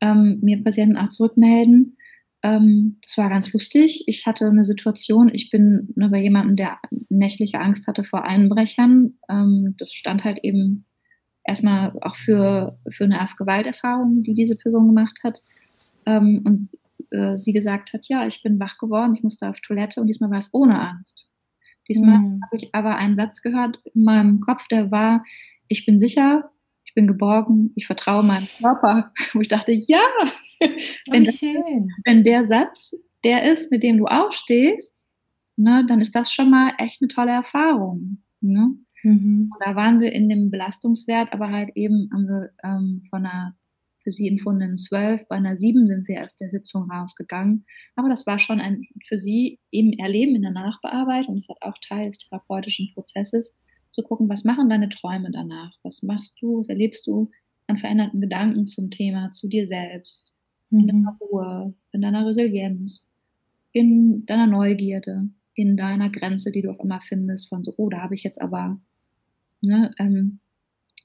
[0.00, 1.96] ähm, mir Patienten auch zurückmelden,
[2.42, 4.04] ähm, das war ganz lustig.
[4.06, 6.78] Ich hatte eine Situation, ich bin ne, bei jemandem, der
[7.08, 9.18] nächtliche Angst hatte vor Einbrechern.
[9.28, 10.84] Ähm, das stand halt eben
[11.44, 15.42] erstmal auch für, für eine Gewalterfahrung, die diese Person gemacht hat.
[16.04, 16.68] Ähm, und
[17.10, 20.30] äh, sie gesagt hat, ja, ich bin wach geworden, ich musste auf Toilette und diesmal
[20.30, 21.28] war es ohne Angst.
[21.88, 22.40] Diesmal mhm.
[22.44, 25.24] habe ich aber einen Satz gehört in meinem Kopf, der war,
[25.68, 26.55] ich bin sicher, ich
[26.96, 29.12] bin geborgen, ich vertraue meinem Körper.
[29.32, 30.02] Wo ich dachte, ja,
[31.10, 35.06] wenn, das, wenn der Satz der ist, mit dem du aufstehst,
[35.56, 38.22] ne, dann ist das schon mal echt eine tolle Erfahrung.
[38.40, 38.74] Ne?
[39.02, 39.50] Mhm.
[39.64, 43.56] Da waren wir in dem Belastungswert, aber halt eben haben wir ähm, von einer
[44.02, 47.66] für sie empfundenen zwölf, bei einer sieben sind wir erst der Sitzung rausgegangen.
[47.96, 51.34] Aber das war schon ein für sie eben Erleben in der Nachbearbeitung.
[51.34, 53.56] Das hat auch Teil des therapeutischen Prozesses,
[53.96, 55.76] zu gucken, was machen deine Träume danach?
[55.82, 57.30] Was machst du, was erlebst du
[57.66, 60.36] an veränderten Gedanken zum Thema, zu dir selbst?
[60.70, 60.80] mhm.
[60.80, 63.06] in deiner Ruhe, in deiner Resilienz,
[63.72, 68.02] in deiner Neugierde, in deiner Grenze, die du auf einmal findest, von so, oh, da
[68.02, 68.80] habe ich jetzt aber,
[69.64, 70.40] ne, ähm,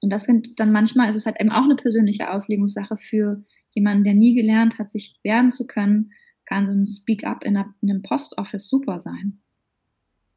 [0.02, 4.04] und das sind dann manchmal, ist es halt eben auch eine persönliche Auslegungssache für jemanden,
[4.04, 6.12] der nie gelernt hat, sich wehren zu können,
[6.46, 9.41] kann so ein Speak-up in, in, einem Post-Office super sein.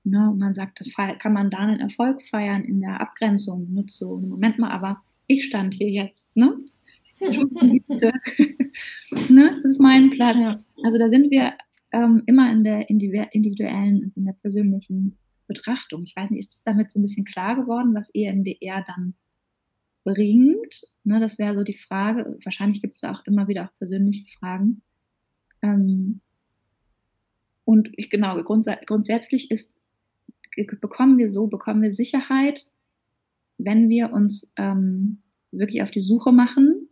[0.06, 3.72] Ne, und man sagt, das kann man da einen Erfolg feiern in der Abgrenzung.
[3.72, 6.58] Nur so, Moment mal, aber ich stand hier jetzt, ne?
[7.20, 7.30] ne?
[9.62, 10.36] Das ist mein Platz.
[10.38, 10.60] Ja.
[10.84, 11.54] Also da sind wir
[11.92, 16.02] ähm, immer in der individuellen, also in der persönlichen Betrachtung.
[16.04, 19.14] Ich weiß nicht, ist es damit so ein bisschen klar geworden, was EMDR dann
[20.04, 20.82] bringt?
[21.04, 22.38] Ne, das wäre so die Frage.
[22.44, 24.82] Wahrscheinlich gibt es auch immer wieder auch persönliche Fragen.
[25.62, 26.20] Ähm,
[27.64, 29.74] und ich, genau, grunds grundsätzlich ist,
[30.80, 32.64] bekommen wir so, bekommen wir Sicherheit,
[33.58, 36.88] wenn wir uns ähm, wirklich auf die Suche machen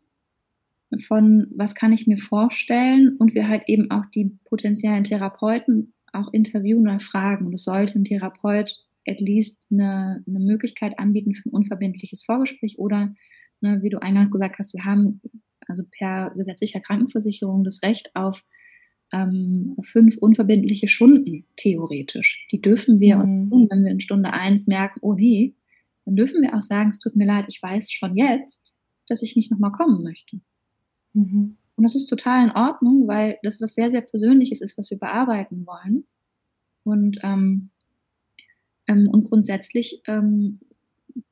[1.01, 6.33] von, was kann ich mir vorstellen und wir halt eben auch die potenziellen Therapeuten auch
[6.33, 7.53] interviewen oder fragen.
[7.55, 13.15] Es sollte ein Therapeut at least eine, eine Möglichkeit anbieten für ein unverbindliches Vorgespräch oder,
[13.61, 15.21] ne, wie du eingangs gesagt hast, wir haben
[15.67, 18.45] also per gesetzlicher Krankenversicherung das Recht auf
[19.13, 22.47] ähm, fünf unverbindliche Stunden theoretisch.
[22.51, 23.53] Die dürfen wir, mhm.
[23.53, 25.55] und wenn wir in Stunde eins merken, oh nee,
[26.05, 28.75] dann dürfen wir auch sagen, es tut mir leid, ich weiß schon jetzt,
[29.09, 30.41] dass ich nicht nochmal kommen möchte.
[31.13, 31.57] Mhm.
[31.77, 34.99] Und das ist total in Ordnung, weil das was sehr, sehr Persönliches ist, was wir
[34.99, 36.05] bearbeiten wollen.
[36.85, 37.71] Und, ähm,
[38.89, 40.61] ähm, und grundsätzlich ähm,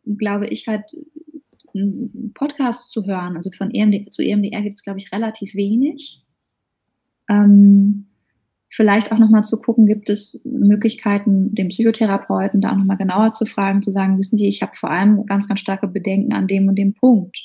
[0.05, 0.85] glaube ich halt,
[1.75, 6.25] einen Podcast zu hören, also von EMD, zu EMDR gibt es, glaube ich, relativ wenig.
[7.31, 8.07] Ähm,
[8.69, 13.47] vielleicht auch nochmal zu gucken, gibt es Möglichkeiten, den Psychotherapeuten da auch nochmal genauer zu
[13.47, 16.69] fragen, zu sagen, wissen Sie, ich habe vor allem ganz, ganz starke Bedenken an dem
[16.69, 17.41] und dem Punkt.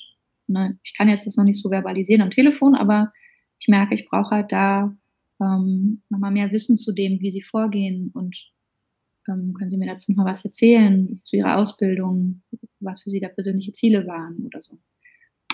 [0.47, 0.77] Ne?
[0.83, 3.13] Ich kann jetzt das noch nicht so verbalisieren am Telefon, aber
[3.59, 4.95] ich merke, ich brauche halt da
[5.41, 8.37] ähm, nochmal mehr Wissen zu dem, wie Sie vorgehen und
[9.27, 12.41] ähm, können Sie mir dazu nochmal was erzählen zu Ihrer Ausbildung,
[12.79, 14.77] was für Sie da persönliche Ziele waren oder so.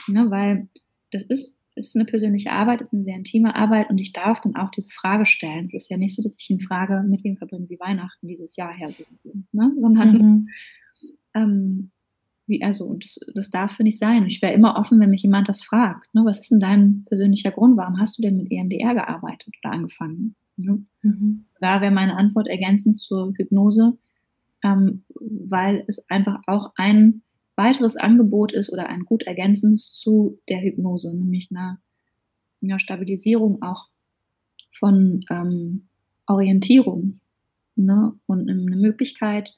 [0.08, 0.30] Ne?
[0.30, 0.68] Weil
[1.12, 4.56] das ist, ist eine persönliche Arbeit, ist eine sehr intime Arbeit und ich darf dann
[4.56, 5.68] auch diese Frage stellen.
[5.68, 8.56] Es ist ja nicht so, dass ich Ihnen frage, mit wem verbringen Sie Weihnachten dieses
[8.56, 9.04] Jahr her, so,
[9.52, 9.72] ne?
[9.78, 10.48] sondern mhm.
[11.34, 11.92] ähm,
[12.48, 14.26] wie, also das, das darf für nicht sein.
[14.28, 16.14] Ich wäre immer offen, wenn mich jemand das fragt.
[16.14, 17.78] Ne, was ist denn dein persönlicher Grund?
[17.78, 20.36] Warum hast du denn mit EMDR gearbeitet oder angefangen?
[20.58, 20.84] Ne?
[21.02, 21.46] Mhm.
[21.60, 23.98] Da wäre meine Antwort ergänzend zur Hypnose,
[24.64, 27.22] ähm, weil es einfach auch ein
[27.62, 31.80] weiteres Angebot ist oder ein gut ergänzendes zu der Hypnose, nämlich einer,
[32.62, 33.88] einer Stabilisierung auch
[34.72, 35.88] von ähm,
[36.26, 37.20] Orientierung
[37.76, 38.14] ne?
[38.26, 39.56] und eine Möglichkeit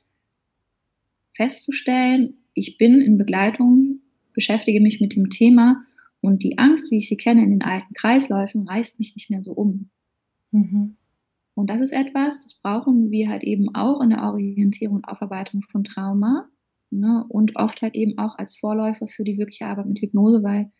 [1.35, 4.01] festzustellen, ich bin in Begleitung,
[4.33, 5.83] beschäftige mich mit dem Thema
[6.21, 9.41] Und die Angst, wie ich sie kenne in den alten Kreisläufen, reißt mich nicht mehr
[9.41, 9.89] so um.
[10.51, 10.95] Mhm.
[11.55, 15.63] Und das ist etwas, das brauchen wir halt eben auch in der Orientierung und Aufarbeitung
[15.63, 16.47] von Trauma.
[16.99, 17.25] Ne?
[17.27, 20.71] Und oft halt eben auch als Vorläufer für die wirkliche Arbeit mit Hypnose, weil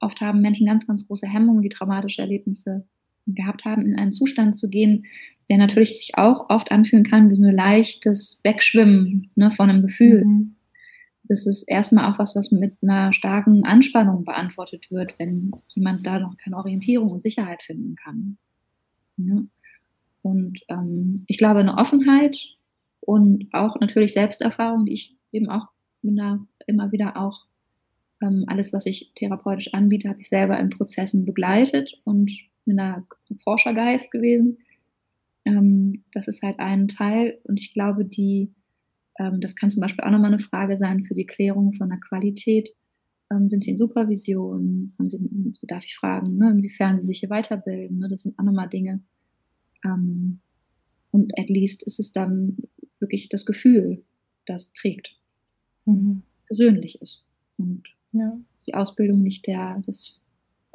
[0.00, 2.86] oft haben Menschen ganz, ganz große Hemmungen, die traumatische Erlebnisse
[3.26, 5.06] gehabt haben, in einen Zustand zu gehen,
[5.48, 9.82] der natürlich sich auch oft anfühlen kann wie so ein leichtes Wegschwimmen ne, von einem
[9.82, 10.24] Gefühl.
[10.24, 10.56] Mhm.
[11.26, 16.18] Das ist erstmal auch was, was mit einer starken Anspannung beantwortet wird, wenn jemand da
[16.18, 18.36] noch keine Orientierung und Sicherheit finden kann.
[19.16, 19.46] Ne?
[20.20, 22.36] Und ähm, ich glaube, eine Offenheit
[23.00, 25.68] und auch natürlich Selbsterfahrung, die ich eben auch
[26.02, 27.46] da immer wieder auch
[28.22, 32.30] ähm, alles, was ich therapeutisch anbiete, habe ich selber in Prozessen begleitet und
[32.64, 33.06] bin da
[33.42, 34.58] Forschergeist gewesen.
[35.44, 38.52] Ähm, das ist halt ein Teil und ich glaube, die,
[39.18, 42.00] ähm, das kann zum Beispiel auch nochmal eine Frage sein für die Klärung von der
[42.00, 42.70] Qualität.
[43.30, 44.94] Ähm, sind Sie in Supervision?
[44.98, 45.18] Haben Sie,
[45.66, 47.98] darf ich fragen, ne, inwiefern Sie sich hier weiterbilden?
[47.98, 48.08] Ne?
[48.08, 49.00] Das sind auch nochmal Dinge.
[49.84, 50.40] Ähm,
[51.10, 52.56] und at least ist es dann
[52.98, 54.02] wirklich das Gefühl,
[54.46, 55.16] das trägt,
[55.84, 56.22] mhm.
[56.46, 57.22] persönlich ist.
[57.58, 58.36] Und ja.
[58.56, 60.20] ist die Ausbildung nicht der, das,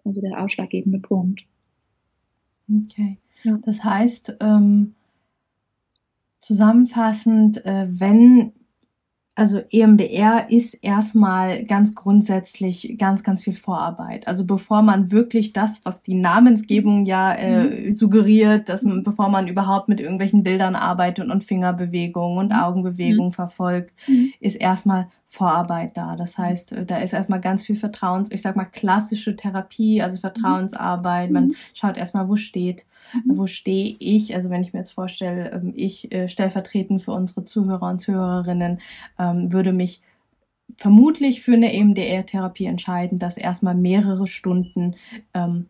[0.04, 1.46] also der ausschlaggebende Punkt.
[2.70, 3.18] Okay.
[3.44, 3.60] Ja.
[3.64, 4.96] Das heißt, ähm,
[6.40, 8.54] zusammenfassend, äh, wenn
[9.40, 14.28] also EMDR ist erstmal ganz grundsätzlich ganz, ganz viel Vorarbeit.
[14.28, 17.92] Also bevor man wirklich das, was die Namensgebung ja äh, mhm.
[17.94, 22.60] suggeriert, dass man, bevor man überhaupt mit irgendwelchen Bildern arbeitet und Fingerbewegungen und mhm.
[22.60, 23.34] Augenbewegungen mhm.
[23.34, 24.34] verfolgt, mhm.
[24.42, 26.18] ist erstmal Vorarbeit da.
[26.18, 30.18] Das heißt, äh, da ist erstmal ganz viel Vertrauens, ich sag mal klassische Therapie, also
[30.18, 31.32] Vertrauensarbeit.
[31.32, 31.56] Man mhm.
[31.74, 32.99] schaut erstmal, wo steht Mhm.
[33.26, 34.36] Wo stehe ich?
[34.36, 38.80] Also wenn ich mir jetzt vorstelle, ähm, ich äh, stellvertretend für unsere Zuhörer und Zuhörerinnen
[39.18, 40.02] ähm, würde mich
[40.78, 44.96] vermutlich für eine EMDR-Therapie entscheiden, dass erstmal mehrere Stunden
[45.34, 45.68] ähm,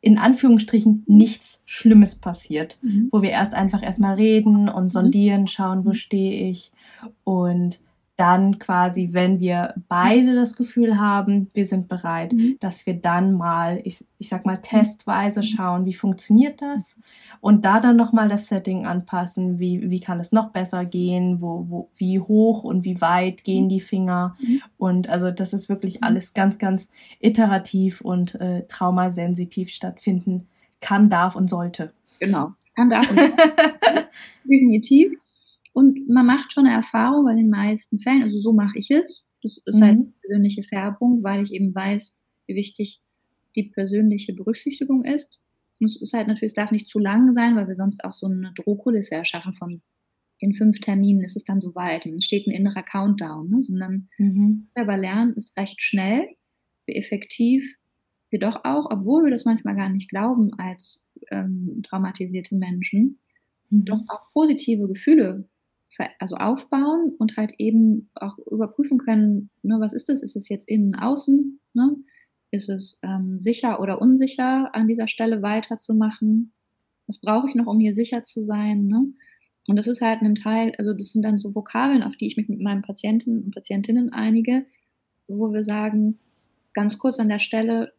[0.00, 3.08] in Anführungsstrichen nichts Schlimmes passiert, mhm.
[3.10, 4.90] wo wir erst einfach erstmal reden und mhm.
[4.90, 6.70] sondieren, schauen, wo stehe ich
[7.24, 7.80] und
[8.16, 12.56] dann quasi, wenn wir beide das Gefühl haben, wir sind bereit, mhm.
[12.60, 16.98] dass wir dann mal, ich, ich sag mal, testweise schauen, wie funktioniert das
[17.40, 21.66] und da dann nochmal das Setting anpassen, wie, wie kann es noch besser gehen, wo,
[21.68, 23.68] wo, wie hoch und wie weit gehen mhm.
[23.68, 24.62] die Finger mhm.
[24.78, 26.06] und also das ist wirklich mhm.
[26.06, 30.48] alles ganz, ganz iterativ und äh, traumasensitiv stattfinden
[30.80, 31.92] kann, darf und sollte.
[32.18, 33.36] Genau, kann, darf und sollte.
[34.44, 35.18] Definitiv.
[35.76, 39.28] Und man macht schon eine Erfahrung bei den meisten Fällen, also so mache ich es.
[39.42, 40.04] Das ist halt mhm.
[40.04, 43.02] halt persönliche Färbung, weil ich eben weiß, wie wichtig
[43.54, 45.38] die persönliche Berücksichtigung ist.
[45.78, 48.14] Und es ist halt natürlich, es darf nicht zu lang sein, weil wir sonst auch
[48.14, 49.82] so eine Drohkulisse erschaffen von
[50.38, 53.62] in fünf Terminen ist es dann soweit und es steht ein innerer Countdown, ne?
[53.62, 54.68] sondern mhm.
[54.74, 56.26] selber lernen ist recht schnell,
[56.86, 57.76] wie effektiv
[58.30, 63.18] wir doch auch, obwohl wir das manchmal gar nicht glauben als ähm, traumatisierte Menschen,
[63.68, 63.84] mhm.
[63.84, 65.46] doch auch positive Gefühle
[66.18, 70.22] also aufbauen und halt eben auch überprüfen können, ne, was ist das?
[70.22, 71.60] Ist es jetzt innen, außen?
[71.74, 71.96] Ne?
[72.50, 76.52] Ist es ähm, sicher oder unsicher, an dieser Stelle weiterzumachen?
[77.06, 78.88] Was brauche ich noch, um hier sicher zu sein?
[78.88, 79.06] Ne?
[79.66, 82.36] Und das ist halt ein Teil, also das sind dann so Vokabeln, auf die ich
[82.36, 84.66] mich mit meinen Patienten und Patientinnen einige,
[85.28, 86.18] wo wir sagen,
[86.72, 87.92] ganz kurz an der Stelle,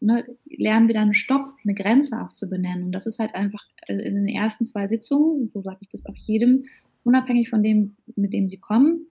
[0.00, 2.84] ne, lernen wir dann einen Stopp, eine Grenze auch zu benennen.
[2.84, 6.06] Und das ist halt einfach äh, in den ersten zwei Sitzungen, so sage ich das
[6.06, 6.64] auch jedem,
[7.08, 9.06] unabhängig von dem, mit dem sie kommen,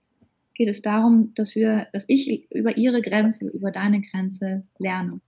[0.53, 5.19] geht es darum, dass wir, dass ich über ihre Grenze, über deine Grenze lerne.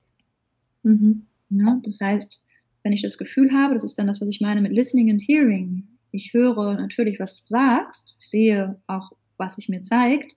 [0.84, 1.25] Mhm.
[1.49, 2.45] Ja, das heißt,
[2.84, 5.21] wenn ich das Gefühl habe, das ist dann das, was ich meine mit Listening and
[5.27, 5.88] Hearing.
[6.12, 10.36] Ich höre natürlich, was du sagst, ich sehe auch, was sich mir zeigt,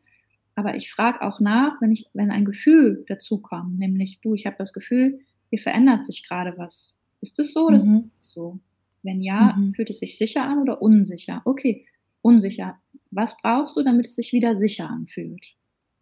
[0.55, 4.47] aber ich frage auch nach, wenn ich, wenn ein Gefühl dazu kommt, nämlich du, ich
[4.47, 6.97] habe das Gefühl, hier verändert sich gerade was.
[7.21, 8.11] Ist es so oder mhm.
[8.11, 8.59] ist es so?
[9.03, 9.75] Wenn ja, mhm.
[9.75, 11.42] fühlt es sich sicher an oder unsicher?
[11.45, 11.87] Okay,
[12.22, 12.78] unsicher.
[13.11, 15.44] Was brauchst du, damit es sich wieder sicher anfühlt?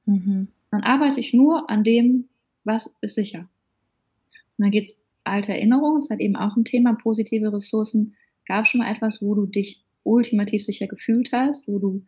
[0.07, 0.49] Mhm.
[0.71, 2.29] Dann arbeite ich nur an dem,
[2.65, 3.49] was ist sicher.
[4.57, 8.15] Und dann geht es alte Erinnerungen, ist halt eben auch ein Thema, positive Ressourcen.
[8.47, 12.05] Gab es schon mal etwas, wo du dich ultimativ sicher gefühlt hast, wo du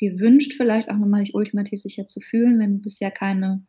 [0.00, 3.64] dir wünscht, vielleicht auch nochmal dich ultimativ sicher zu fühlen, wenn du bisher keine,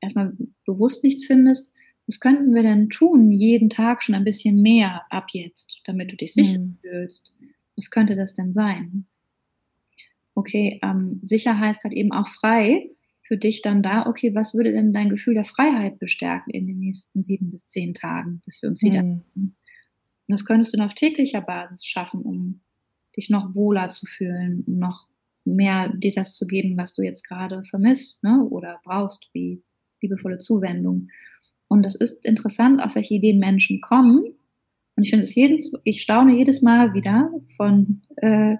[0.00, 1.72] erstmal bewusst nichts findest.
[2.06, 6.16] Was könnten wir denn tun, jeden Tag schon ein bisschen mehr ab jetzt, damit du
[6.16, 6.78] dich sicher mhm.
[6.80, 7.36] fühlst?
[7.76, 9.06] Was könnte das denn sein?
[10.38, 12.90] Okay, ähm, sicher heißt halt eben auch frei
[13.22, 16.78] für dich dann da, okay, was würde denn dein Gefühl der Freiheit bestärken in den
[16.78, 19.02] nächsten sieben bis zehn Tagen, bis wir uns wieder.
[19.02, 19.22] Mhm.
[19.34, 19.56] Und
[20.28, 22.60] das könntest du dann auf täglicher Basis schaffen, um
[23.16, 25.08] dich noch wohler zu fühlen, um noch
[25.44, 28.44] mehr dir das zu geben, was du jetzt gerade vermisst ne?
[28.44, 29.62] oder brauchst, wie
[30.00, 31.08] liebevolle Zuwendung.
[31.66, 34.24] Und es ist interessant, auf welche Ideen Menschen kommen.
[34.96, 38.56] Und ich finde es jedes, ich staune jedes Mal wieder von äh,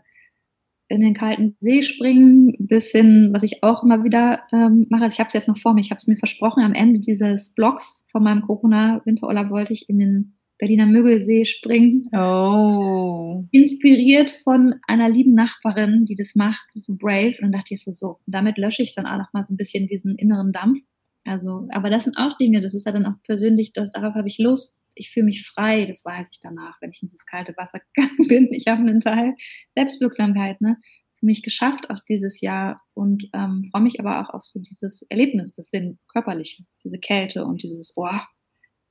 [0.89, 5.05] in den kalten See springen bis hin, was ich auch immer wieder ähm, mache.
[5.05, 7.01] Also ich habe es jetzt noch vor mir, ich habe es mir versprochen, am Ende
[7.01, 12.09] dieses Blogs von meinem Corona-Winterurlaub wollte ich in den Berliner Müggelsee springen.
[12.13, 13.45] Oh.
[13.53, 17.37] Inspiriert von einer lieben Nachbarin, die das macht, so brave.
[17.39, 19.57] Und dann dachte ich so, so, damit lösche ich dann auch noch mal so ein
[19.57, 20.81] bisschen diesen inneren Dampf.
[21.29, 24.29] Also, aber das sind auch Dinge, das ist ja dann auch persönlich, das, darauf habe
[24.29, 24.79] ich Lust.
[24.95, 28.29] Ich fühle mich frei, das weiß ich danach, wenn ich in dieses kalte Wasser gegangen
[28.29, 28.49] bin.
[28.53, 29.35] Ich habe einen Teil
[29.77, 30.77] Selbstwirksamkeit, ne?
[31.19, 35.03] für mich geschafft, auch dieses Jahr und ähm, freue mich aber auch auf so dieses
[35.03, 38.09] Erlebnis, das sind körperliche, diese Kälte und dieses, oh,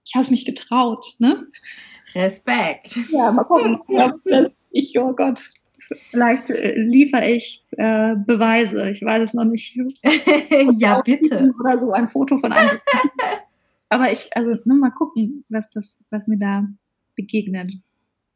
[0.05, 1.47] ich habe es mich getraut, ne?
[2.13, 2.97] Respekt.
[3.11, 3.79] Ja, mal gucken.
[4.71, 5.47] ich, oh Gott,
[5.95, 8.89] vielleicht äh, liefere ich äh, Beweise.
[8.89, 9.75] Ich weiß es noch nicht.
[10.77, 11.53] ja, bitte.
[11.59, 12.79] Oder so ein Foto von einem.
[13.89, 16.67] Aber ich, also nur mal gucken, was das, was mir da
[17.15, 17.71] begegnet.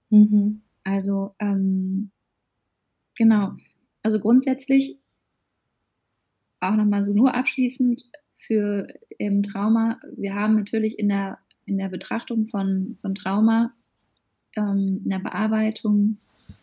[0.09, 0.61] Mhm.
[0.83, 2.11] Also, ähm,
[3.15, 3.53] genau.
[4.03, 4.97] Also grundsätzlich
[6.59, 8.03] auch nochmal so nur abschließend
[8.37, 8.87] für
[9.17, 9.99] im Trauma.
[10.15, 13.73] Wir haben natürlich in der in der Betrachtung von, von Trauma,
[14.55, 16.17] ähm, in der Bearbeitung,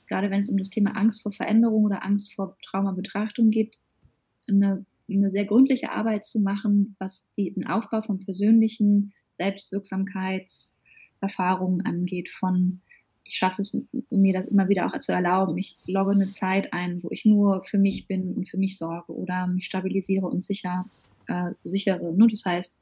[0.08, 3.76] gerade wenn es um das Thema Angst vor Veränderung oder Angst vor Traumabetrachtung geht,
[4.48, 12.30] eine, eine sehr gründliche Arbeit zu machen, was die, den Aufbau von persönlichen Selbstwirksamkeitserfahrungen angeht,
[12.30, 12.80] von
[13.28, 13.76] ich schaffe es
[14.10, 15.58] mir das immer wieder auch zu erlauben.
[15.58, 19.12] Ich logge eine Zeit ein, wo ich nur für mich bin und für mich sorge
[19.12, 20.86] oder mich stabilisiere und sicher,
[21.26, 22.14] äh, sichere.
[22.14, 22.26] Ne?
[22.30, 22.78] Das heißt,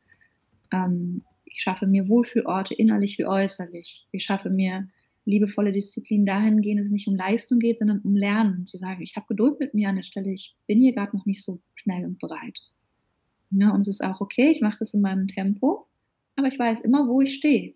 [0.72, 4.06] ähm, ich schaffe mir Wohlfühlorte innerlich wie äußerlich.
[4.12, 4.88] Ich schaffe mir
[5.26, 8.66] liebevolle Disziplin dahingehend, dass es nicht um Leistung geht, sondern um Lernen.
[8.66, 11.26] Zu sagen, ich habe Geduld mit mir an der Stelle, ich bin hier gerade noch
[11.26, 12.58] nicht so schnell und bereit.
[13.50, 15.86] Ja, und es ist auch okay, ich mache das in meinem Tempo,
[16.36, 17.74] aber ich weiß immer, wo ich stehe.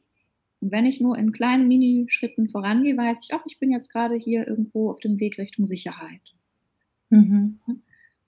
[0.60, 4.16] Und wenn ich nur in kleinen Minischritten vorangehe, weiß ich, ach, ich bin jetzt gerade
[4.16, 6.20] hier irgendwo auf dem Weg Richtung Sicherheit.
[7.08, 7.58] Mhm.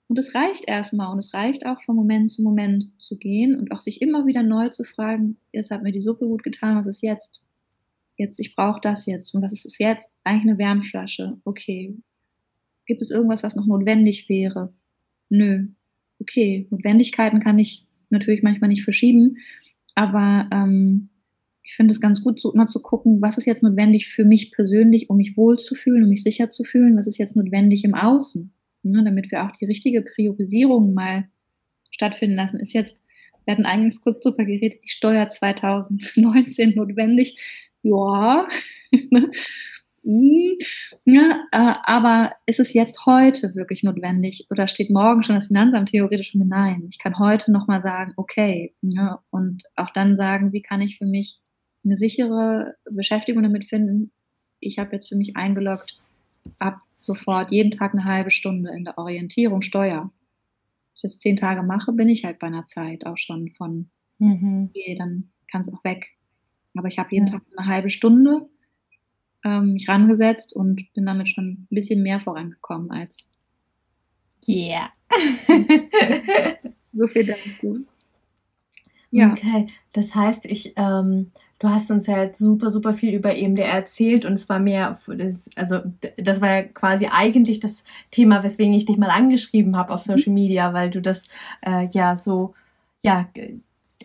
[0.07, 3.71] Und es reicht erstmal und es reicht auch von Moment zu Moment zu gehen und
[3.71, 6.87] auch sich immer wieder neu zu fragen, jetzt hat mir die Suppe gut getan, was
[6.87, 7.43] ist jetzt?
[8.17, 9.33] Jetzt, ich brauche das jetzt.
[9.33, 10.15] Und was ist es jetzt?
[10.23, 11.37] Eigentlich eine Wärmflasche.
[11.43, 11.97] Okay.
[12.85, 14.73] Gibt es irgendwas, was noch notwendig wäre?
[15.29, 15.67] Nö.
[16.19, 16.67] Okay.
[16.69, 19.37] Notwendigkeiten kann ich natürlich manchmal nicht verschieben,
[19.95, 21.09] aber ähm,
[21.63, 24.51] ich finde es ganz gut, so immer zu gucken, was ist jetzt notwendig für mich
[24.51, 28.53] persönlich, um mich wohlzufühlen, um mich sicher zu fühlen, was ist jetzt notwendig im Außen
[28.83, 31.27] ne, damit wir auch die richtige Priorisierung mal
[31.91, 33.01] stattfinden lassen, ist jetzt,
[33.45, 37.37] wir hatten eingangs kurz drüber geredet, die Steuer 2019 notwendig.
[37.83, 38.47] Ja,
[40.03, 40.57] hm,
[41.05, 45.89] ja, äh, aber ist es jetzt heute wirklich notwendig oder steht morgen schon das Finanzamt
[45.89, 46.87] theoretisch mit Nein?
[46.89, 51.05] Ich kann heute nochmal sagen, okay, ja, und auch dann sagen, wie kann ich für
[51.05, 51.39] mich
[51.83, 54.11] eine sichere Beschäftigung damit finden?
[54.59, 55.97] Ich habe jetzt für mich eingeloggt,
[56.59, 60.03] ab sofort jeden Tag eine halbe Stunde in der Orientierung Steuer.
[60.03, 63.89] Wenn ich das zehn Tage mache, bin ich halt bei einer Zeit auch schon von,
[64.19, 64.69] mhm.
[64.69, 66.07] okay, dann kann es auch weg.
[66.75, 67.33] Aber ich habe jeden ja.
[67.33, 68.47] Tag eine halbe Stunde
[69.43, 73.25] ähm, mich rangesetzt und bin damit schon ein bisschen mehr vorangekommen als.
[74.47, 74.89] Yeah.
[76.93, 77.85] so viel dazu.
[79.11, 79.31] Ja.
[79.31, 83.67] Okay, das heißt, ich, ähm, du hast uns ja jetzt super, super viel über EMDR
[83.67, 84.97] erzählt und es war mehr,
[85.55, 85.79] also
[86.17, 90.17] das war ja quasi eigentlich das Thema, weswegen ich dich mal angeschrieben habe auf mhm.
[90.17, 91.27] Social Media, weil du das
[91.61, 92.55] äh, ja so,
[93.01, 93.29] ja,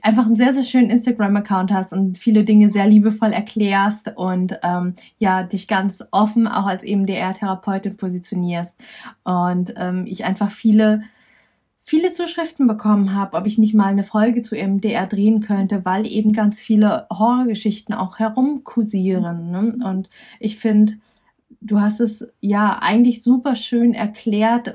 [0.05, 4.95] einfach einen sehr, sehr schönen Instagram-Account hast und viele Dinge sehr liebevoll erklärst und ähm,
[5.19, 8.81] ja, dich ganz offen auch als EMDR-Therapeutin positionierst.
[9.25, 11.03] Und ähm, ich einfach viele
[11.89, 16.07] viele Zuschriften bekommen habe, ob ich nicht mal eine Folge zu MDR drehen könnte, weil
[16.07, 19.51] eben ganz viele Horrorgeschichten auch herumkursieren.
[19.51, 19.79] Ne?
[19.83, 20.99] Und ich finde,
[21.61, 24.75] du hast es ja eigentlich super schön erklärt,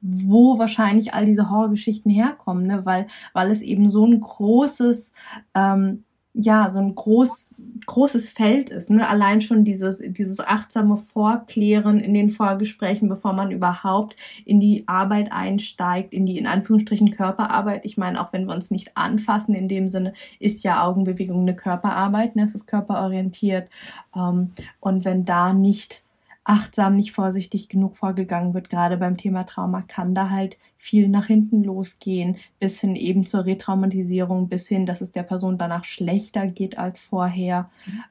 [0.00, 2.84] wo wahrscheinlich all diese Horrorgeschichten herkommen, ne?
[2.84, 5.12] weil, weil es eben so ein großes
[5.54, 6.04] ähm,
[6.36, 7.54] ja, so ein groß,
[7.86, 8.90] großes Feld ist.
[8.90, 9.08] Ne?
[9.08, 15.30] Allein schon dieses, dieses achtsame Vorklären in den Vorgesprächen, bevor man überhaupt in die Arbeit
[15.30, 17.84] einsteigt, in die in Anführungsstrichen Körperarbeit.
[17.84, 21.54] Ich meine, auch wenn wir uns nicht anfassen, in dem Sinne ist ja Augenbewegung eine
[21.54, 22.42] Körperarbeit, ne?
[22.42, 23.68] es ist körperorientiert.
[24.16, 26.03] Ähm, und wenn da nicht
[26.44, 31.26] achtsam, nicht vorsichtig genug vorgegangen wird, gerade beim Thema Trauma, kann da halt viel nach
[31.26, 36.46] hinten losgehen, bis hin eben zur Retraumatisierung, bis hin, dass es der Person danach schlechter
[36.46, 37.70] geht als vorher.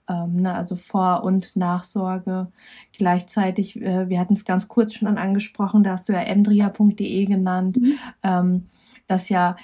[0.09, 2.51] Ähm, ne, also Vor- und Nachsorge.
[2.91, 7.77] Gleichzeitig, äh, wir hatten es ganz kurz schon angesprochen, da hast du ja emdria.de genannt,
[7.77, 7.93] mhm.
[8.23, 8.69] ähm,
[9.05, 9.55] dass ja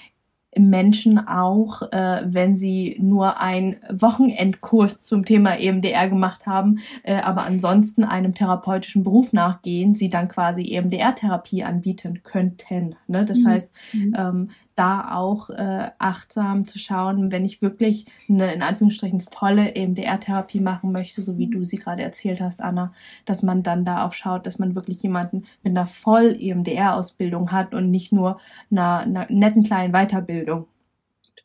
[0.57, 7.43] Menschen auch, äh, wenn sie nur einen Wochenendkurs zum Thema EMDR gemacht haben, äh, aber
[7.43, 12.95] ansonsten einem therapeutischen Beruf nachgehen, sie dann quasi EMDR-Therapie anbieten könnten.
[13.07, 13.25] Ne?
[13.25, 13.47] Das mhm.
[13.47, 14.15] heißt, mhm.
[14.17, 20.61] ähm, da auch äh, achtsam zu schauen, wenn ich wirklich eine in Anführungsstrichen volle EMDR-Therapie
[20.61, 21.51] machen möchte, so wie mhm.
[21.51, 22.93] du sie gerade erzählt hast, Anna,
[23.25, 27.91] dass man dann da auch schaut, dass man wirklich jemanden mit einer Voll-EMDR-Ausbildung hat und
[27.91, 28.39] nicht nur
[28.71, 30.38] einer, einer netten kleinen Weiterbildung.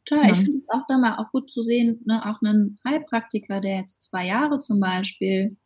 [0.04, 0.26] Total.
[0.26, 0.32] Ja.
[0.32, 3.78] Ich finde es auch da mal auch gut zu sehen, ne, auch einen Heilpraktiker, der
[3.78, 5.56] jetzt zwei Jahre zum Beispiel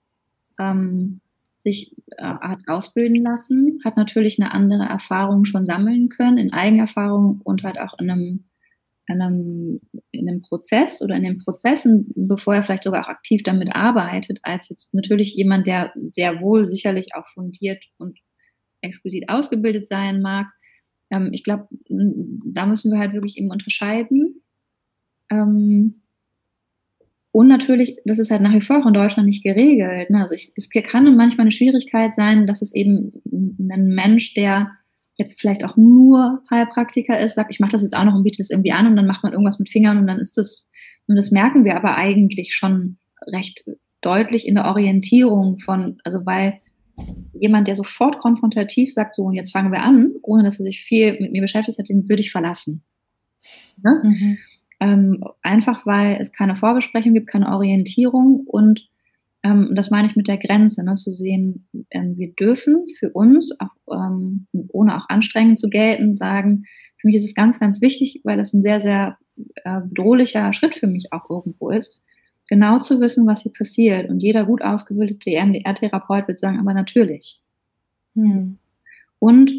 [0.59, 1.21] ähm,
[1.59, 7.41] sich äh, hat ausbilden lassen, hat natürlich eine andere Erfahrung schon sammeln können, in Eigenerfahrung
[7.43, 8.45] und halt auch in einem,
[9.09, 9.81] in einem,
[10.13, 14.39] in einem Prozess oder in den Prozessen, bevor er vielleicht sogar auch aktiv damit arbeitet,
[14.43, 18.19] als jetzt natürlich jemand, der sehr wohl sicherlich auch fundiert und
[18.81, 20.47] exquisit ausgebildet sein mag.
[21.11, 24.43] Ähm, ich glaube, da müssen wir halt wirklich eben unterscheiden.
[25.31, 26.03] Ähm,
[27.31, 30.11] und natürlich, das ist halt nach wie vor auch in Deutschland nicht geregelt.
[30.11, 30.23] Ne?
[30.23, 34.73] Also ich, es kann manchmal eine Schwierigkeit sein, dass es eben ein Mensch, der
[35.17, 38.39] jetzt vielleicht auch nur Heilpraktiker ist, sagt, ich mache das jetzt auch noch und biete
[38.39, 40.71] das irgendwie an und dann macht man irgendwas mit Fingern und dann ist das,
[41.07, 43.65] und das merken wir aber eigentlich schon recht
[44.01, 46.61] deutlich in der Orientierung von, also weil
[47.33, 50.83] jemand, der sofort konfrontativ sagt, so und jetzt fangen wir an, ohne dass er sich
[50.83, 52.83] viel mit mir beschäftigt hat, den würde ich verlassen.
[53.83, 54.03] Ne?
[54.03, 54.39] Mhm.
[54.81, 58.89] Ähm, einfach weil es keine Vorbesprechung gibt, keine Orientierung und
[59.43, 63.53] ähm, das meine ich mit der Grenze, ne, zu sehen, ähm, wir dürfen für uns,
[63.61, 66.65] auch, ähm, ohne auch anstrengend zu gelten, sagen,
[67.01, 69.17] für mich ist es ganz, ganz wichtig, weil das ein sehr, sehr
[69.65, 72.03] äh, bedrohlicher Schritt für mich auch irgendwo ist,
[72.49, 74.11] genau zu wissen, was hier passiert.
[74.11, 77.41] Und jeder gut ausgebildete EMDR-Therapeut wird sagen, aber natürlich.
[78.15, 78.59] Hm.
[79.19, 79.53] Und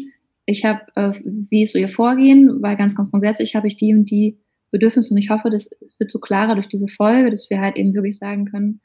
[0.44, 1.12] ich habe, äh,
[1.50, 4.38] wie ist so ihr Vorgehen, weil ganz, ganz grundsätzlich habe ich die und die
[4.70, 7.76] Bedürfnis und ich hoffe, dass es wird so klarer durch diese Folge, dass wir halt
[7.76, 8.80] eben wirklich sagen können,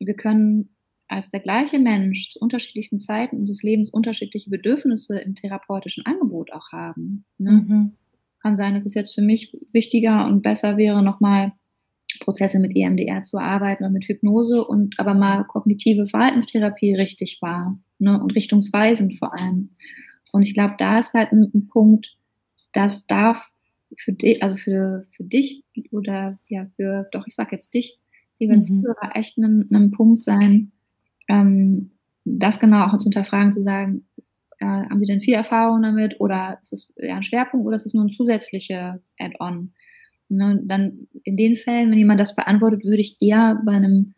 [0.00, 0.70] wir können
[1.06, 6.72] als der gleiche Mensch zu unterschiedlichsten Zeiten unseres Lebens unterschiedliche Bedürfnisse im therapeutischen Angebot auch
[6.72, 7.24] haben.
[7.38, 7.52] Ne?
[7.52, 7.92] Mhm.
[8.40, 11.52] Kann sein, dass es jetzt für mich wichtiger und besser wäre, nochmal
[12.20, 17.78] Prozesse mit EMDR zu arbeiten oder mit Hypnose und aber mal kognitive Verhaltenstherapie richtig war
[17.98, 18.20] ne?
[18.20, 19.70] und richtungsweisend vor allem.
[20.32, 22.16] Und ich glaube, da ist halt ein, ein Punkt,
[22.72, 23.50] das darf
[23.96, 27.98] für dich, also für, für dich oder ja, für, doch, ich sag jetzt dich,
[28.38, 28.60] liebe mhm.
[28.60, 30.72] Zuhörer, echt ein, ein Punkt sein,
[31.28, 31.92] ähm,
[32.24, 34.06] das genau auch zu hinterfragen, zu sagen,
[34.58, 37.86] äh, haben Sie denn viel Erfahrung damit oder ist es eher ein Schwerpunkt oder ist
[37.86, 39.72] es nur ein zusätzlicher Add-on?
[40.28, 44.14] Ne, dann in den Fällen, wenn jemand das beantwortet, würde ich eher bei einem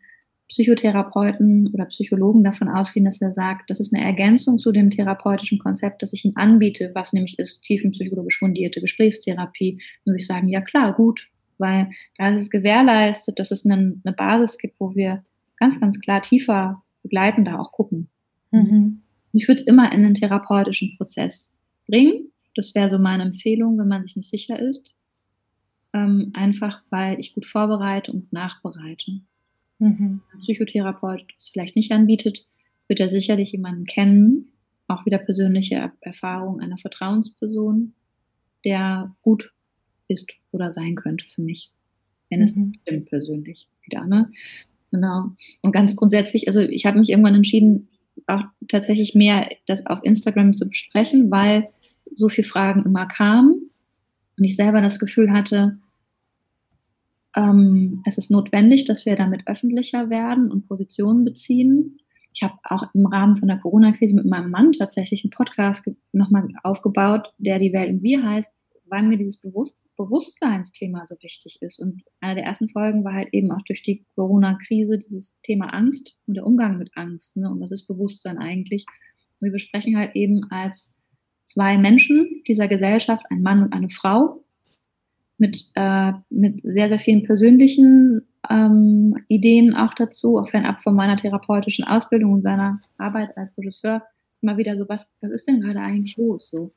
[0.47, 5.59] Psychotherapeuten oder Psychologen davon ausgehen, dass er sagt, das ist eine Ergänzung zu dem therapeutischen
[5.59, 10.61] Konzept, das ich ihm anbiete, was nämlich ist tiefenpsychologisch fundierte Gesprächstherapie, würde ich sagen, ja
[10.61, 11.27] klar, gut,
[11.57, 15.25] weil da ist es gewährleistet, dass es eine, eine Basis gibt, wo wir
[15.57, 18.09] ganz, ganz klar tiefer begleitender auch gucken.
[18.51, 19.01] Mhm.
[19.33, 21.53] Ich würde es immer in einen therapeutischen Prozess
[21.87, 22.31] bringen.
[22.55, 24.95] Das wäre so meine Empfehlung, wenn man sich nicht sicher ist.
[25.97, 29.21] Ähm, einfach weil ich gut vorbereite und nachbereite
[29.79, 30.21] mhm.
[30.31, 32.45] ein Psychotherapeut es vielleicht nicht anbietet,
[32.87, 34.49] wird er sicherlich jemanden kennen,
[34.87, 37.93] auch wieder persönliche Erfahrung einer Vertrauensperson,
[38.63, 39.51] der gut
[40.07, 41.71] ist oder sein könnte für mich,
[42.29, 42.73] wenn es mhm.
[42.81, 44.05] stimmt persönlich wieder.
[44.05, 44.31] Ne?
[44.91, 45.31] Genau.
[45.61, 47.89] Und ganz grundsätzlich, also ich habe mich irgendwann entschieden,
[48.27, 51.67] auch tatsächlich mehr das auf Instagram zu besprechen, weil
[52.13, 53.69] so viele Fragen immer kamen
[54.37, 55.77] und ich selber das Gefühl hatte,
[57.35, 61.97] ähm, es ist notwendig, dass wir damit öffentlicher werden und Positionen beziehen.
[62.33, 66.47] Ich habe auch im Rahmen von der Corona-Krise mit meinem Mann tatsächlich einen Podcast nochmal
[66.63, 68.53] aufgebaut, der Die Welt und Wir heißt,
[68.89, 71.79] weil mir dieses Bewusst Bewusstseinsthema so wichtig ist.
[71.79, 76.17] Und eine der ersten Folgen war halt eben auch durch die Corona-Krise dieses Thema Angst
[76.25, 77.37] und der Umgang mit Angst.
[77.37, 77.49] Ne?
[77.49, 78.85] Und was ist Bewusstsein eigentlich?
[79.39, 80.95] Wir besprechen halt eben als
[81.43, 84.43] zwei Menschen dieser Gesellschaft, ein Mann und eine Frau,
[85.37, 91.17] mit, äh, mit sehr, sehr vielen persönlichen ähm, Ideen auch dazu, auch fernab von meiner
[91.17, 94.03] therapeutischen Ausbildung und seiner Arbeit als Regisseur,
[94.41, 96.49] immer wieder so, was, was ist denn gerade eigentlich los?
[96.49, 96.71] So.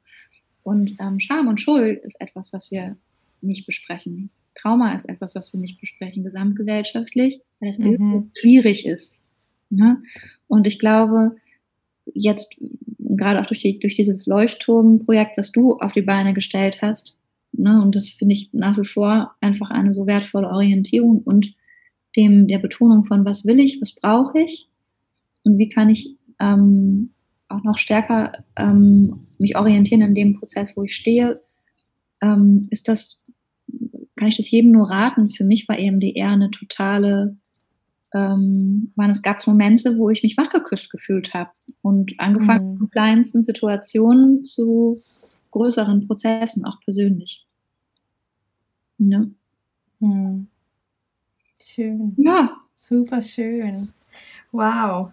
[0.63, 2.97] Und ähm, Scham und Schuld ist etwas, was wir
[3.41, 4.31] nicht besprechen.
[4.55, 8.31] Trauma ist etwas, was wir nicht besprechen, gesamtgesellschaftlich, weil es mhm.
[8.37, 9.23] schwierig ist.
[9.71, 10.03] Ne?
[10.49, 11.37] Und ich glaube,
[12.13, 12.57] jetzt,
[12.99, 17.17] gerade auch durch, die, durch dieses Leuchtturmprojekt, was du auf die Beine gestellt hast,
[17.53, 17.81] Ne?
[17.83, 21.55] Und das finde ich nach wie vor einfach eine so wertvolle Orientierung und
[22.17, 24.69] dem der Betonung von, was will ich, was brauche ich
[25.45, 27.11] und wie kann ich ähm,
[27.49, 31.41] auch noch stärker ähm, mich orientieren in dem Prozess, wo ich stehe,
[32.21, 33.21] ähm, ist das
[34.17, 35.31] kann ich das jedem nur raten.
[35.31, 37.37] Für mich war EMDR eine totale,
[38.13, 41.51] ähm, waren, es gab Momente, wo ich mich wachgeküsst gefühlt habe
[41.83, 42.79] und angefangen mhm.
[42.79, 45.01] von kleinsten Situationen zu
[45.51, 47.47] größeren Prozessen, auch persönlich.
[48.99, 49.25] Ja.
[50.01, 50.49] Mhm.
[51.61, 52.15] Schön.
[52.19, 52.57] Ja.
[52.75, 53.93] Super schön.
[54.53, 55.13] Wow.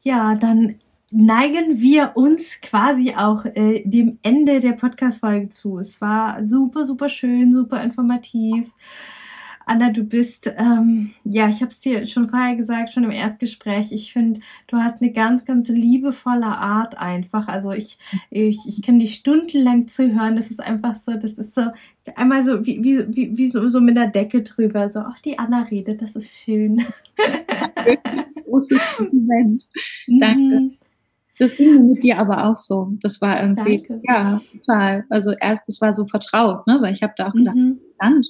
[0.00, 0.76] Ja, dann
[1.10, 5.78] neigen wir uns quasi auch äh, dem Ende der Podcast-Folge zu.
[5.78, 8.72] Es war super, super schön, super informativ.
[9.66, 13.92] Anna, du bist, ähm, ja, ich habe es dir schon vorher gesagt, schon im Erstgespräch.
[13.92, 17.48] Ich finde, du hast eine ganz, ganz liebevolle Art einfach.
[17.48, 17.98] Also ich,
[18.30, 20.36] ich, ich kann dich stundenlang zuhören.
[20.36, 21.62] Das ist einfach so, das ist so
[22.14, 24.90] einmal so wie, wie, wie, wie so, so mit der Decke drüber.
[24.90, 26.84] So, ach, die Anna redet, das ist schön.
[28.44, 29.66] Großes Kompliment.
[30.20, 30.60] Danke.
[30.60, 30.76] Mhm.
[31.38, 32.92] Das ging mit dir aber auch so.
[33.02, 34.02] Das war irgendwie, Danke.
[34.06, 35.04] ja, total.
[35.08, 36.78] Also erst, das war so vertraut, ne?
[36.80, 37.80] Weil ich habe da auch gedacht, mhm.
[37.80, 38.26] interessant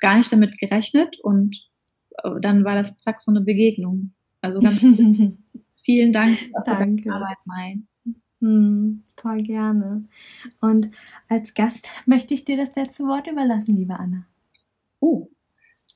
[0.00, 1.68] gar nicht damit gerechnet und
[2.22, 4.12] äh, dann war das zack so eine Begegnung.
[4.40, 4.80] Also ganz
[5.84, 7.78] vielen Dank für deine Arbeit, Mai.
[8.40, 10.04] Hm, voll gerne.
[10.60, 10.90] Und
[11.28, 14.26] als Gast möchte ich dir das letzte Wort überlassen, liebe Anna.
[15.00, 15.28] Oh.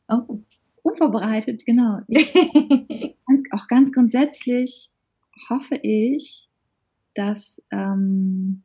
[0.08, 0.40] Oh.
[0.82, 2.00] Unvorbereitet, genau.
[2.08, 2.32] Ich,
[3.26, 4.90] ganz, auch ganz grundsätzlich
[5.48, 6.48] hoffe ich,
[7.14, 8.62] dass ähm,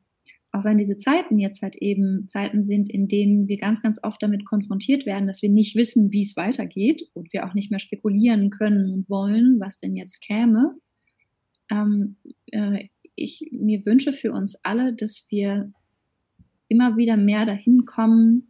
[0.57, 4.21] auch wenn diese Zeiten jetzt halt eben Zeiten sind, in denen wir ganz, ganz oft
[4.21, 7.79] damit konfrontiert werden, dass wir nicht wissen, wie es weitergeht und wir auch nicht mehr
[7.79, 10.75] spekulieren können und wollen, was denn jetzt käme.
[11.69, 12.17] Ähm,
[12.51, 15.71] äh, ich mir wünsche für uns alle, dass wir
[16.67, 18.47] immer wieder mehr dahin kommen,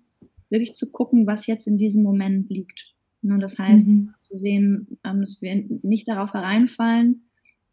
[0.49, 2.93] wirklich zu gucken, was jetzt in diesem Moment liegt.
[3.24, 4.14] Und ne, das heißt, mhm.
[4.20, 7.24] zu sehen, ähm, dass wir nicht darauf hereinfallen,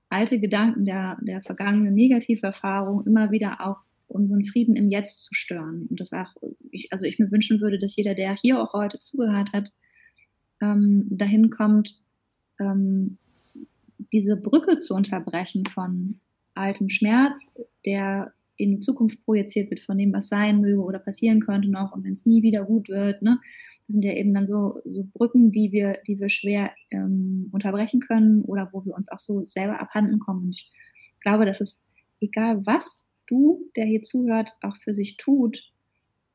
[0.09, 3.79] alte Gedanken der, der vergangenen Negativerfahrung immer wieder auch
[4.15, 5.87] unseren Frieden im Jetzt zu stören.
[5.91, 6.35] Und das auch,
[6.71, 9.71] ich, also ich mir wünschen würde, dass jeder, der hier auch heute zugehört hat,
[10.63, 12.01] ähm, dahin kommt,
[12.61, 13.19] ähm,
[14.13, 16.21] diese Brücke zu unterbrechen von
[16.55, 17.55] altem Schmerz,
[17.85, 21.93] der in die Zukunft projiziert wird, von dem, was sein möge oder passieren könnte noch
[21.93, 23.21] und wenn es nie wieder gut wird.
[23.23, 23.41] Ne?
[23.87, 28.01] Das sind ja eben dann so, so Brücken, die wir, die wir schwer ähm, unterbrechen
[28.01, 30.47] können oder wo wir uns auch so selber abhanden kommen.
[30.47, 30.71] Und ich
[31.21, 31.81] glaube, dass es
[32.21, 35.73] egal was du, der hier zuhört, auch für sich tut,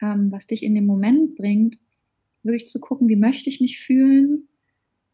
[0.02, 1.78] ähm, was dich in den Moment bringt,
[2.44, 4.48] wirklich zu gucken, wie möchte ich mich fühlen,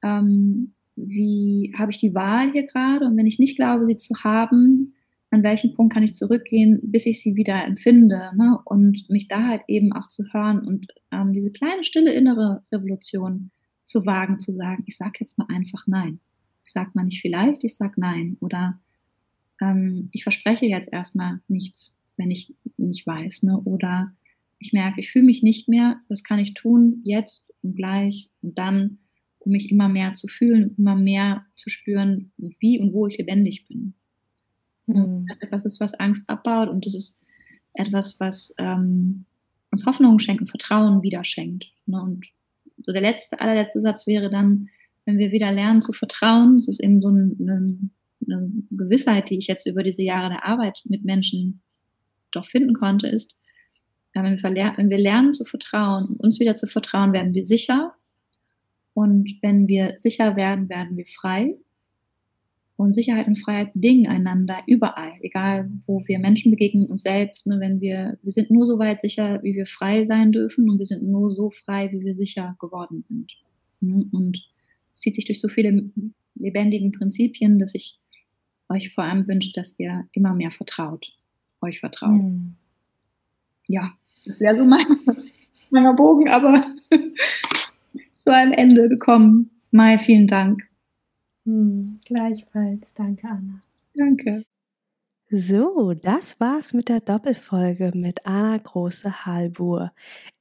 [0.03, 4.15] ähm, wie habe ich die Wahl hier gerade und wenn ich nicht glaube, sie zu
[4.23, 4.93] haben,
[5.31, 8.57] an welchem Punkt kann ich zurückgehen, bis ich sie wieder empfinde ne?
[8.65, 13.51] und mich da halt eben auch zu hören und ähm, diese kleine stille innere Revolution
[13.83, 16.19] zu wagen, zu sagen, ich sage jetzt mal einfach nein.
[16.63, 18.79] Ich sage mal nicht vielleicht, ich sage nein oder
[19.61, 23.43] ähm, ich verspreche jetzt erstmal nichts, wenn ich nicht weiß.
[23.43, 23.59] Ne?
[23.61, 24.13] Oder
[24.59, 28.57] ich merke, ich fühle mich nicht mehr, das kann ich tun, jetzt und gleich und
[28.57, 28.99] dann,
[29.39, 33.67] um mich immer mehr zu fühlen, immer mehr zu spüren, wie und wo ich lebendig
[33.67, 33.93] bin.
[34.87, 35.25] Mhm.
[35.27, 37.19] Das ist etwas ist, was Angst abbaut und das ist
[37.73, 39.25] etwas, was ähm,
[39.71, 41.65] uns Hoffnung schenkt und Vertrauen wieder schenkt.
[41.85, 42.01] Ne?
[42.01, 42.25] Und
[42.83, 44.69] so der letzte, allerletzte Satz wäre dann,
[45.05, 47.91] wenn wir wieder lernen zu vertrauen, das ist eben so ein, ein
[48.29, 51.61] eine Gewissheit, die ich jetzt über diese Jahre der Arbeit mit Menschen
[52.31, 53.37] doch finden konnte, ist,
[54.13, 57.93] wenn wir, wenn wir lernen zu vertrauen, uns wieder zu vertrauen, werden wir sicher.
[58.93, 61.57] Und wenn wir sicher werden, werden wir frei.
[62.77, 67.47] Und Sicherheit und Freiheit bedingen einander überall, egal wo wir Menschen begegnen, uns selbst.
[67.47, 70.79] Ne, wenn wir, wir sind nur so weit sicher, wie wir frei sein dürfen und
[70.79, 73.31] wir sind nur so frei, wie wir sicher geworden sind.
[73.79, 74.45] Ne, und
[74.91, 75.89] es zieht sich durch so viele
[76.35, 77.97] lebendigen Prinzipien, dass ich
[78.69, 81.07] euch vor allem wünscht, dass ihr immer mehr vertraut,
[81.61, 82.11] euch vertraut.
[82.11, 82.55] Mhm.
[83.67, 83.93] Ja,
[84.25, 84.85] das wäre so mein,
[85.71, 86.61] mein Bogen, aber
[88.11, 89.51] zu einem Ende gekommen.
[89.71, 90.67] Mai, vielen Dank.
[91.45, 92.93] Mhm, gleichfalls.
[92.93, 93.61] Danke, Anna.
[93.95, 94.43] Danke.
[95.29, 99.91] So, das war's mit der Doppelfolge mit Anna Große Halbur.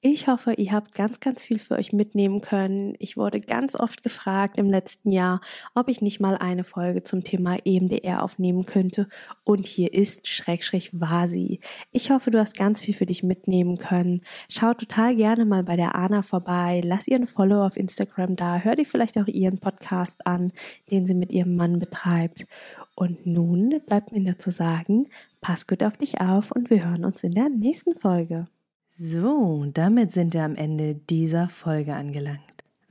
[0.06, 2.94] Ich hoffe, ihr habt ganz, ganz viel für euch mitnehmen können.
[2.98, 5.40] Ich wurde ganz oft gefragt im letzten Jahr,
[5.74, 9.08] ob ich nicht mal eine Folge zum Thema EMDR aufnehmen könnte.
[9.44, 11.58] Und hier ist Schrägstrich Vasi.
[11.90, 14.20] Ich hoffe, du hast ganz viel für dich mitnehmen können.
[14.50, 16.82] Schau total gerne mal bei der Anna vorbei.
[16.84, 18.58] Lass ihr ein Follow auf Instagram da.
[18.58, 20.52] Hör dir vielleicht auch ihren Podcast an,
[20.90, 22.46] den sie mit ihrem Mann betreibt.
[22.94, 25.08] Und nun bleibt mir nur zu sagen,
[25.40, 28.48] pass gut auf dich auf und wir hören uns in der nächsten Folge.
[28.96, 32.40] So, damit sind wir am Ende dieser Folge angelangt.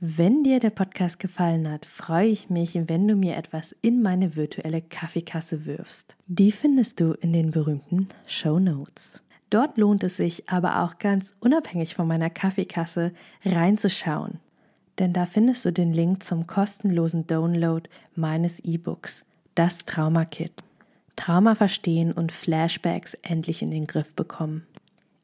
[0.00, 4.36] Wenn dir der Podcast gefallen hat, freue ich mich, wenn du mir etwas in meine
[4.36, 6.14] virtuelle Kaffeekasse wirfst.
[6.26, 9.22] Die findest du in den berühmten Show Notes.
[9.48, 14.40] Dort lohnt es sich aber auch ganz unabhängig von meiner Kaffeekasse reinzuschauen.
[14.98, 19.24] Denn da findest du den Link zum kostenlosen Download meines E-Books,
[19.54, 20.52] das Trauma-Kit.
[21.16, 24.66] Trauma verstehen und Flashbacks endlich in den Griff bekommen.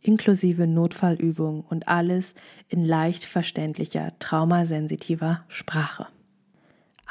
[0.03, 2.35] Inklusive Notfallübungen und alles
[2.69, 6.07] in leicht verständlicher, traumasensitiver Sprache.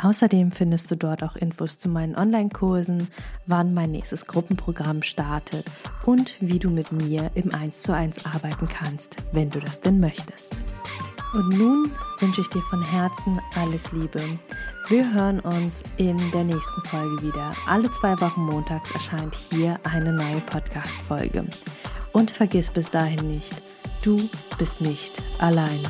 [0.01, 3.09] Außerdem findest du dort auch Infos zu meinen Online-Kursen,
[3.47, 5.65] wann mein nächstes Gruppenprogramm startet
[6.05, 9.99] und wie du mit mir im 1 zu 1 arbeiten kannst, wenn du das denn
[9.99, 10.55] möchtest.
[11.33, 14.21] Und nun wünsche ich dir von Herzen alles Liebe.
[14.87, 17.51] Wir hören uns in der nächsten Folge wieder.
[17.67, 21.45] Alle zwei Wochen montags erscheint hier eine neue Podcast-Folge.
[22.11, 23.61] Und vergiss bis dahin nicht,
[24.01, 25.89] du bist nicht alleine.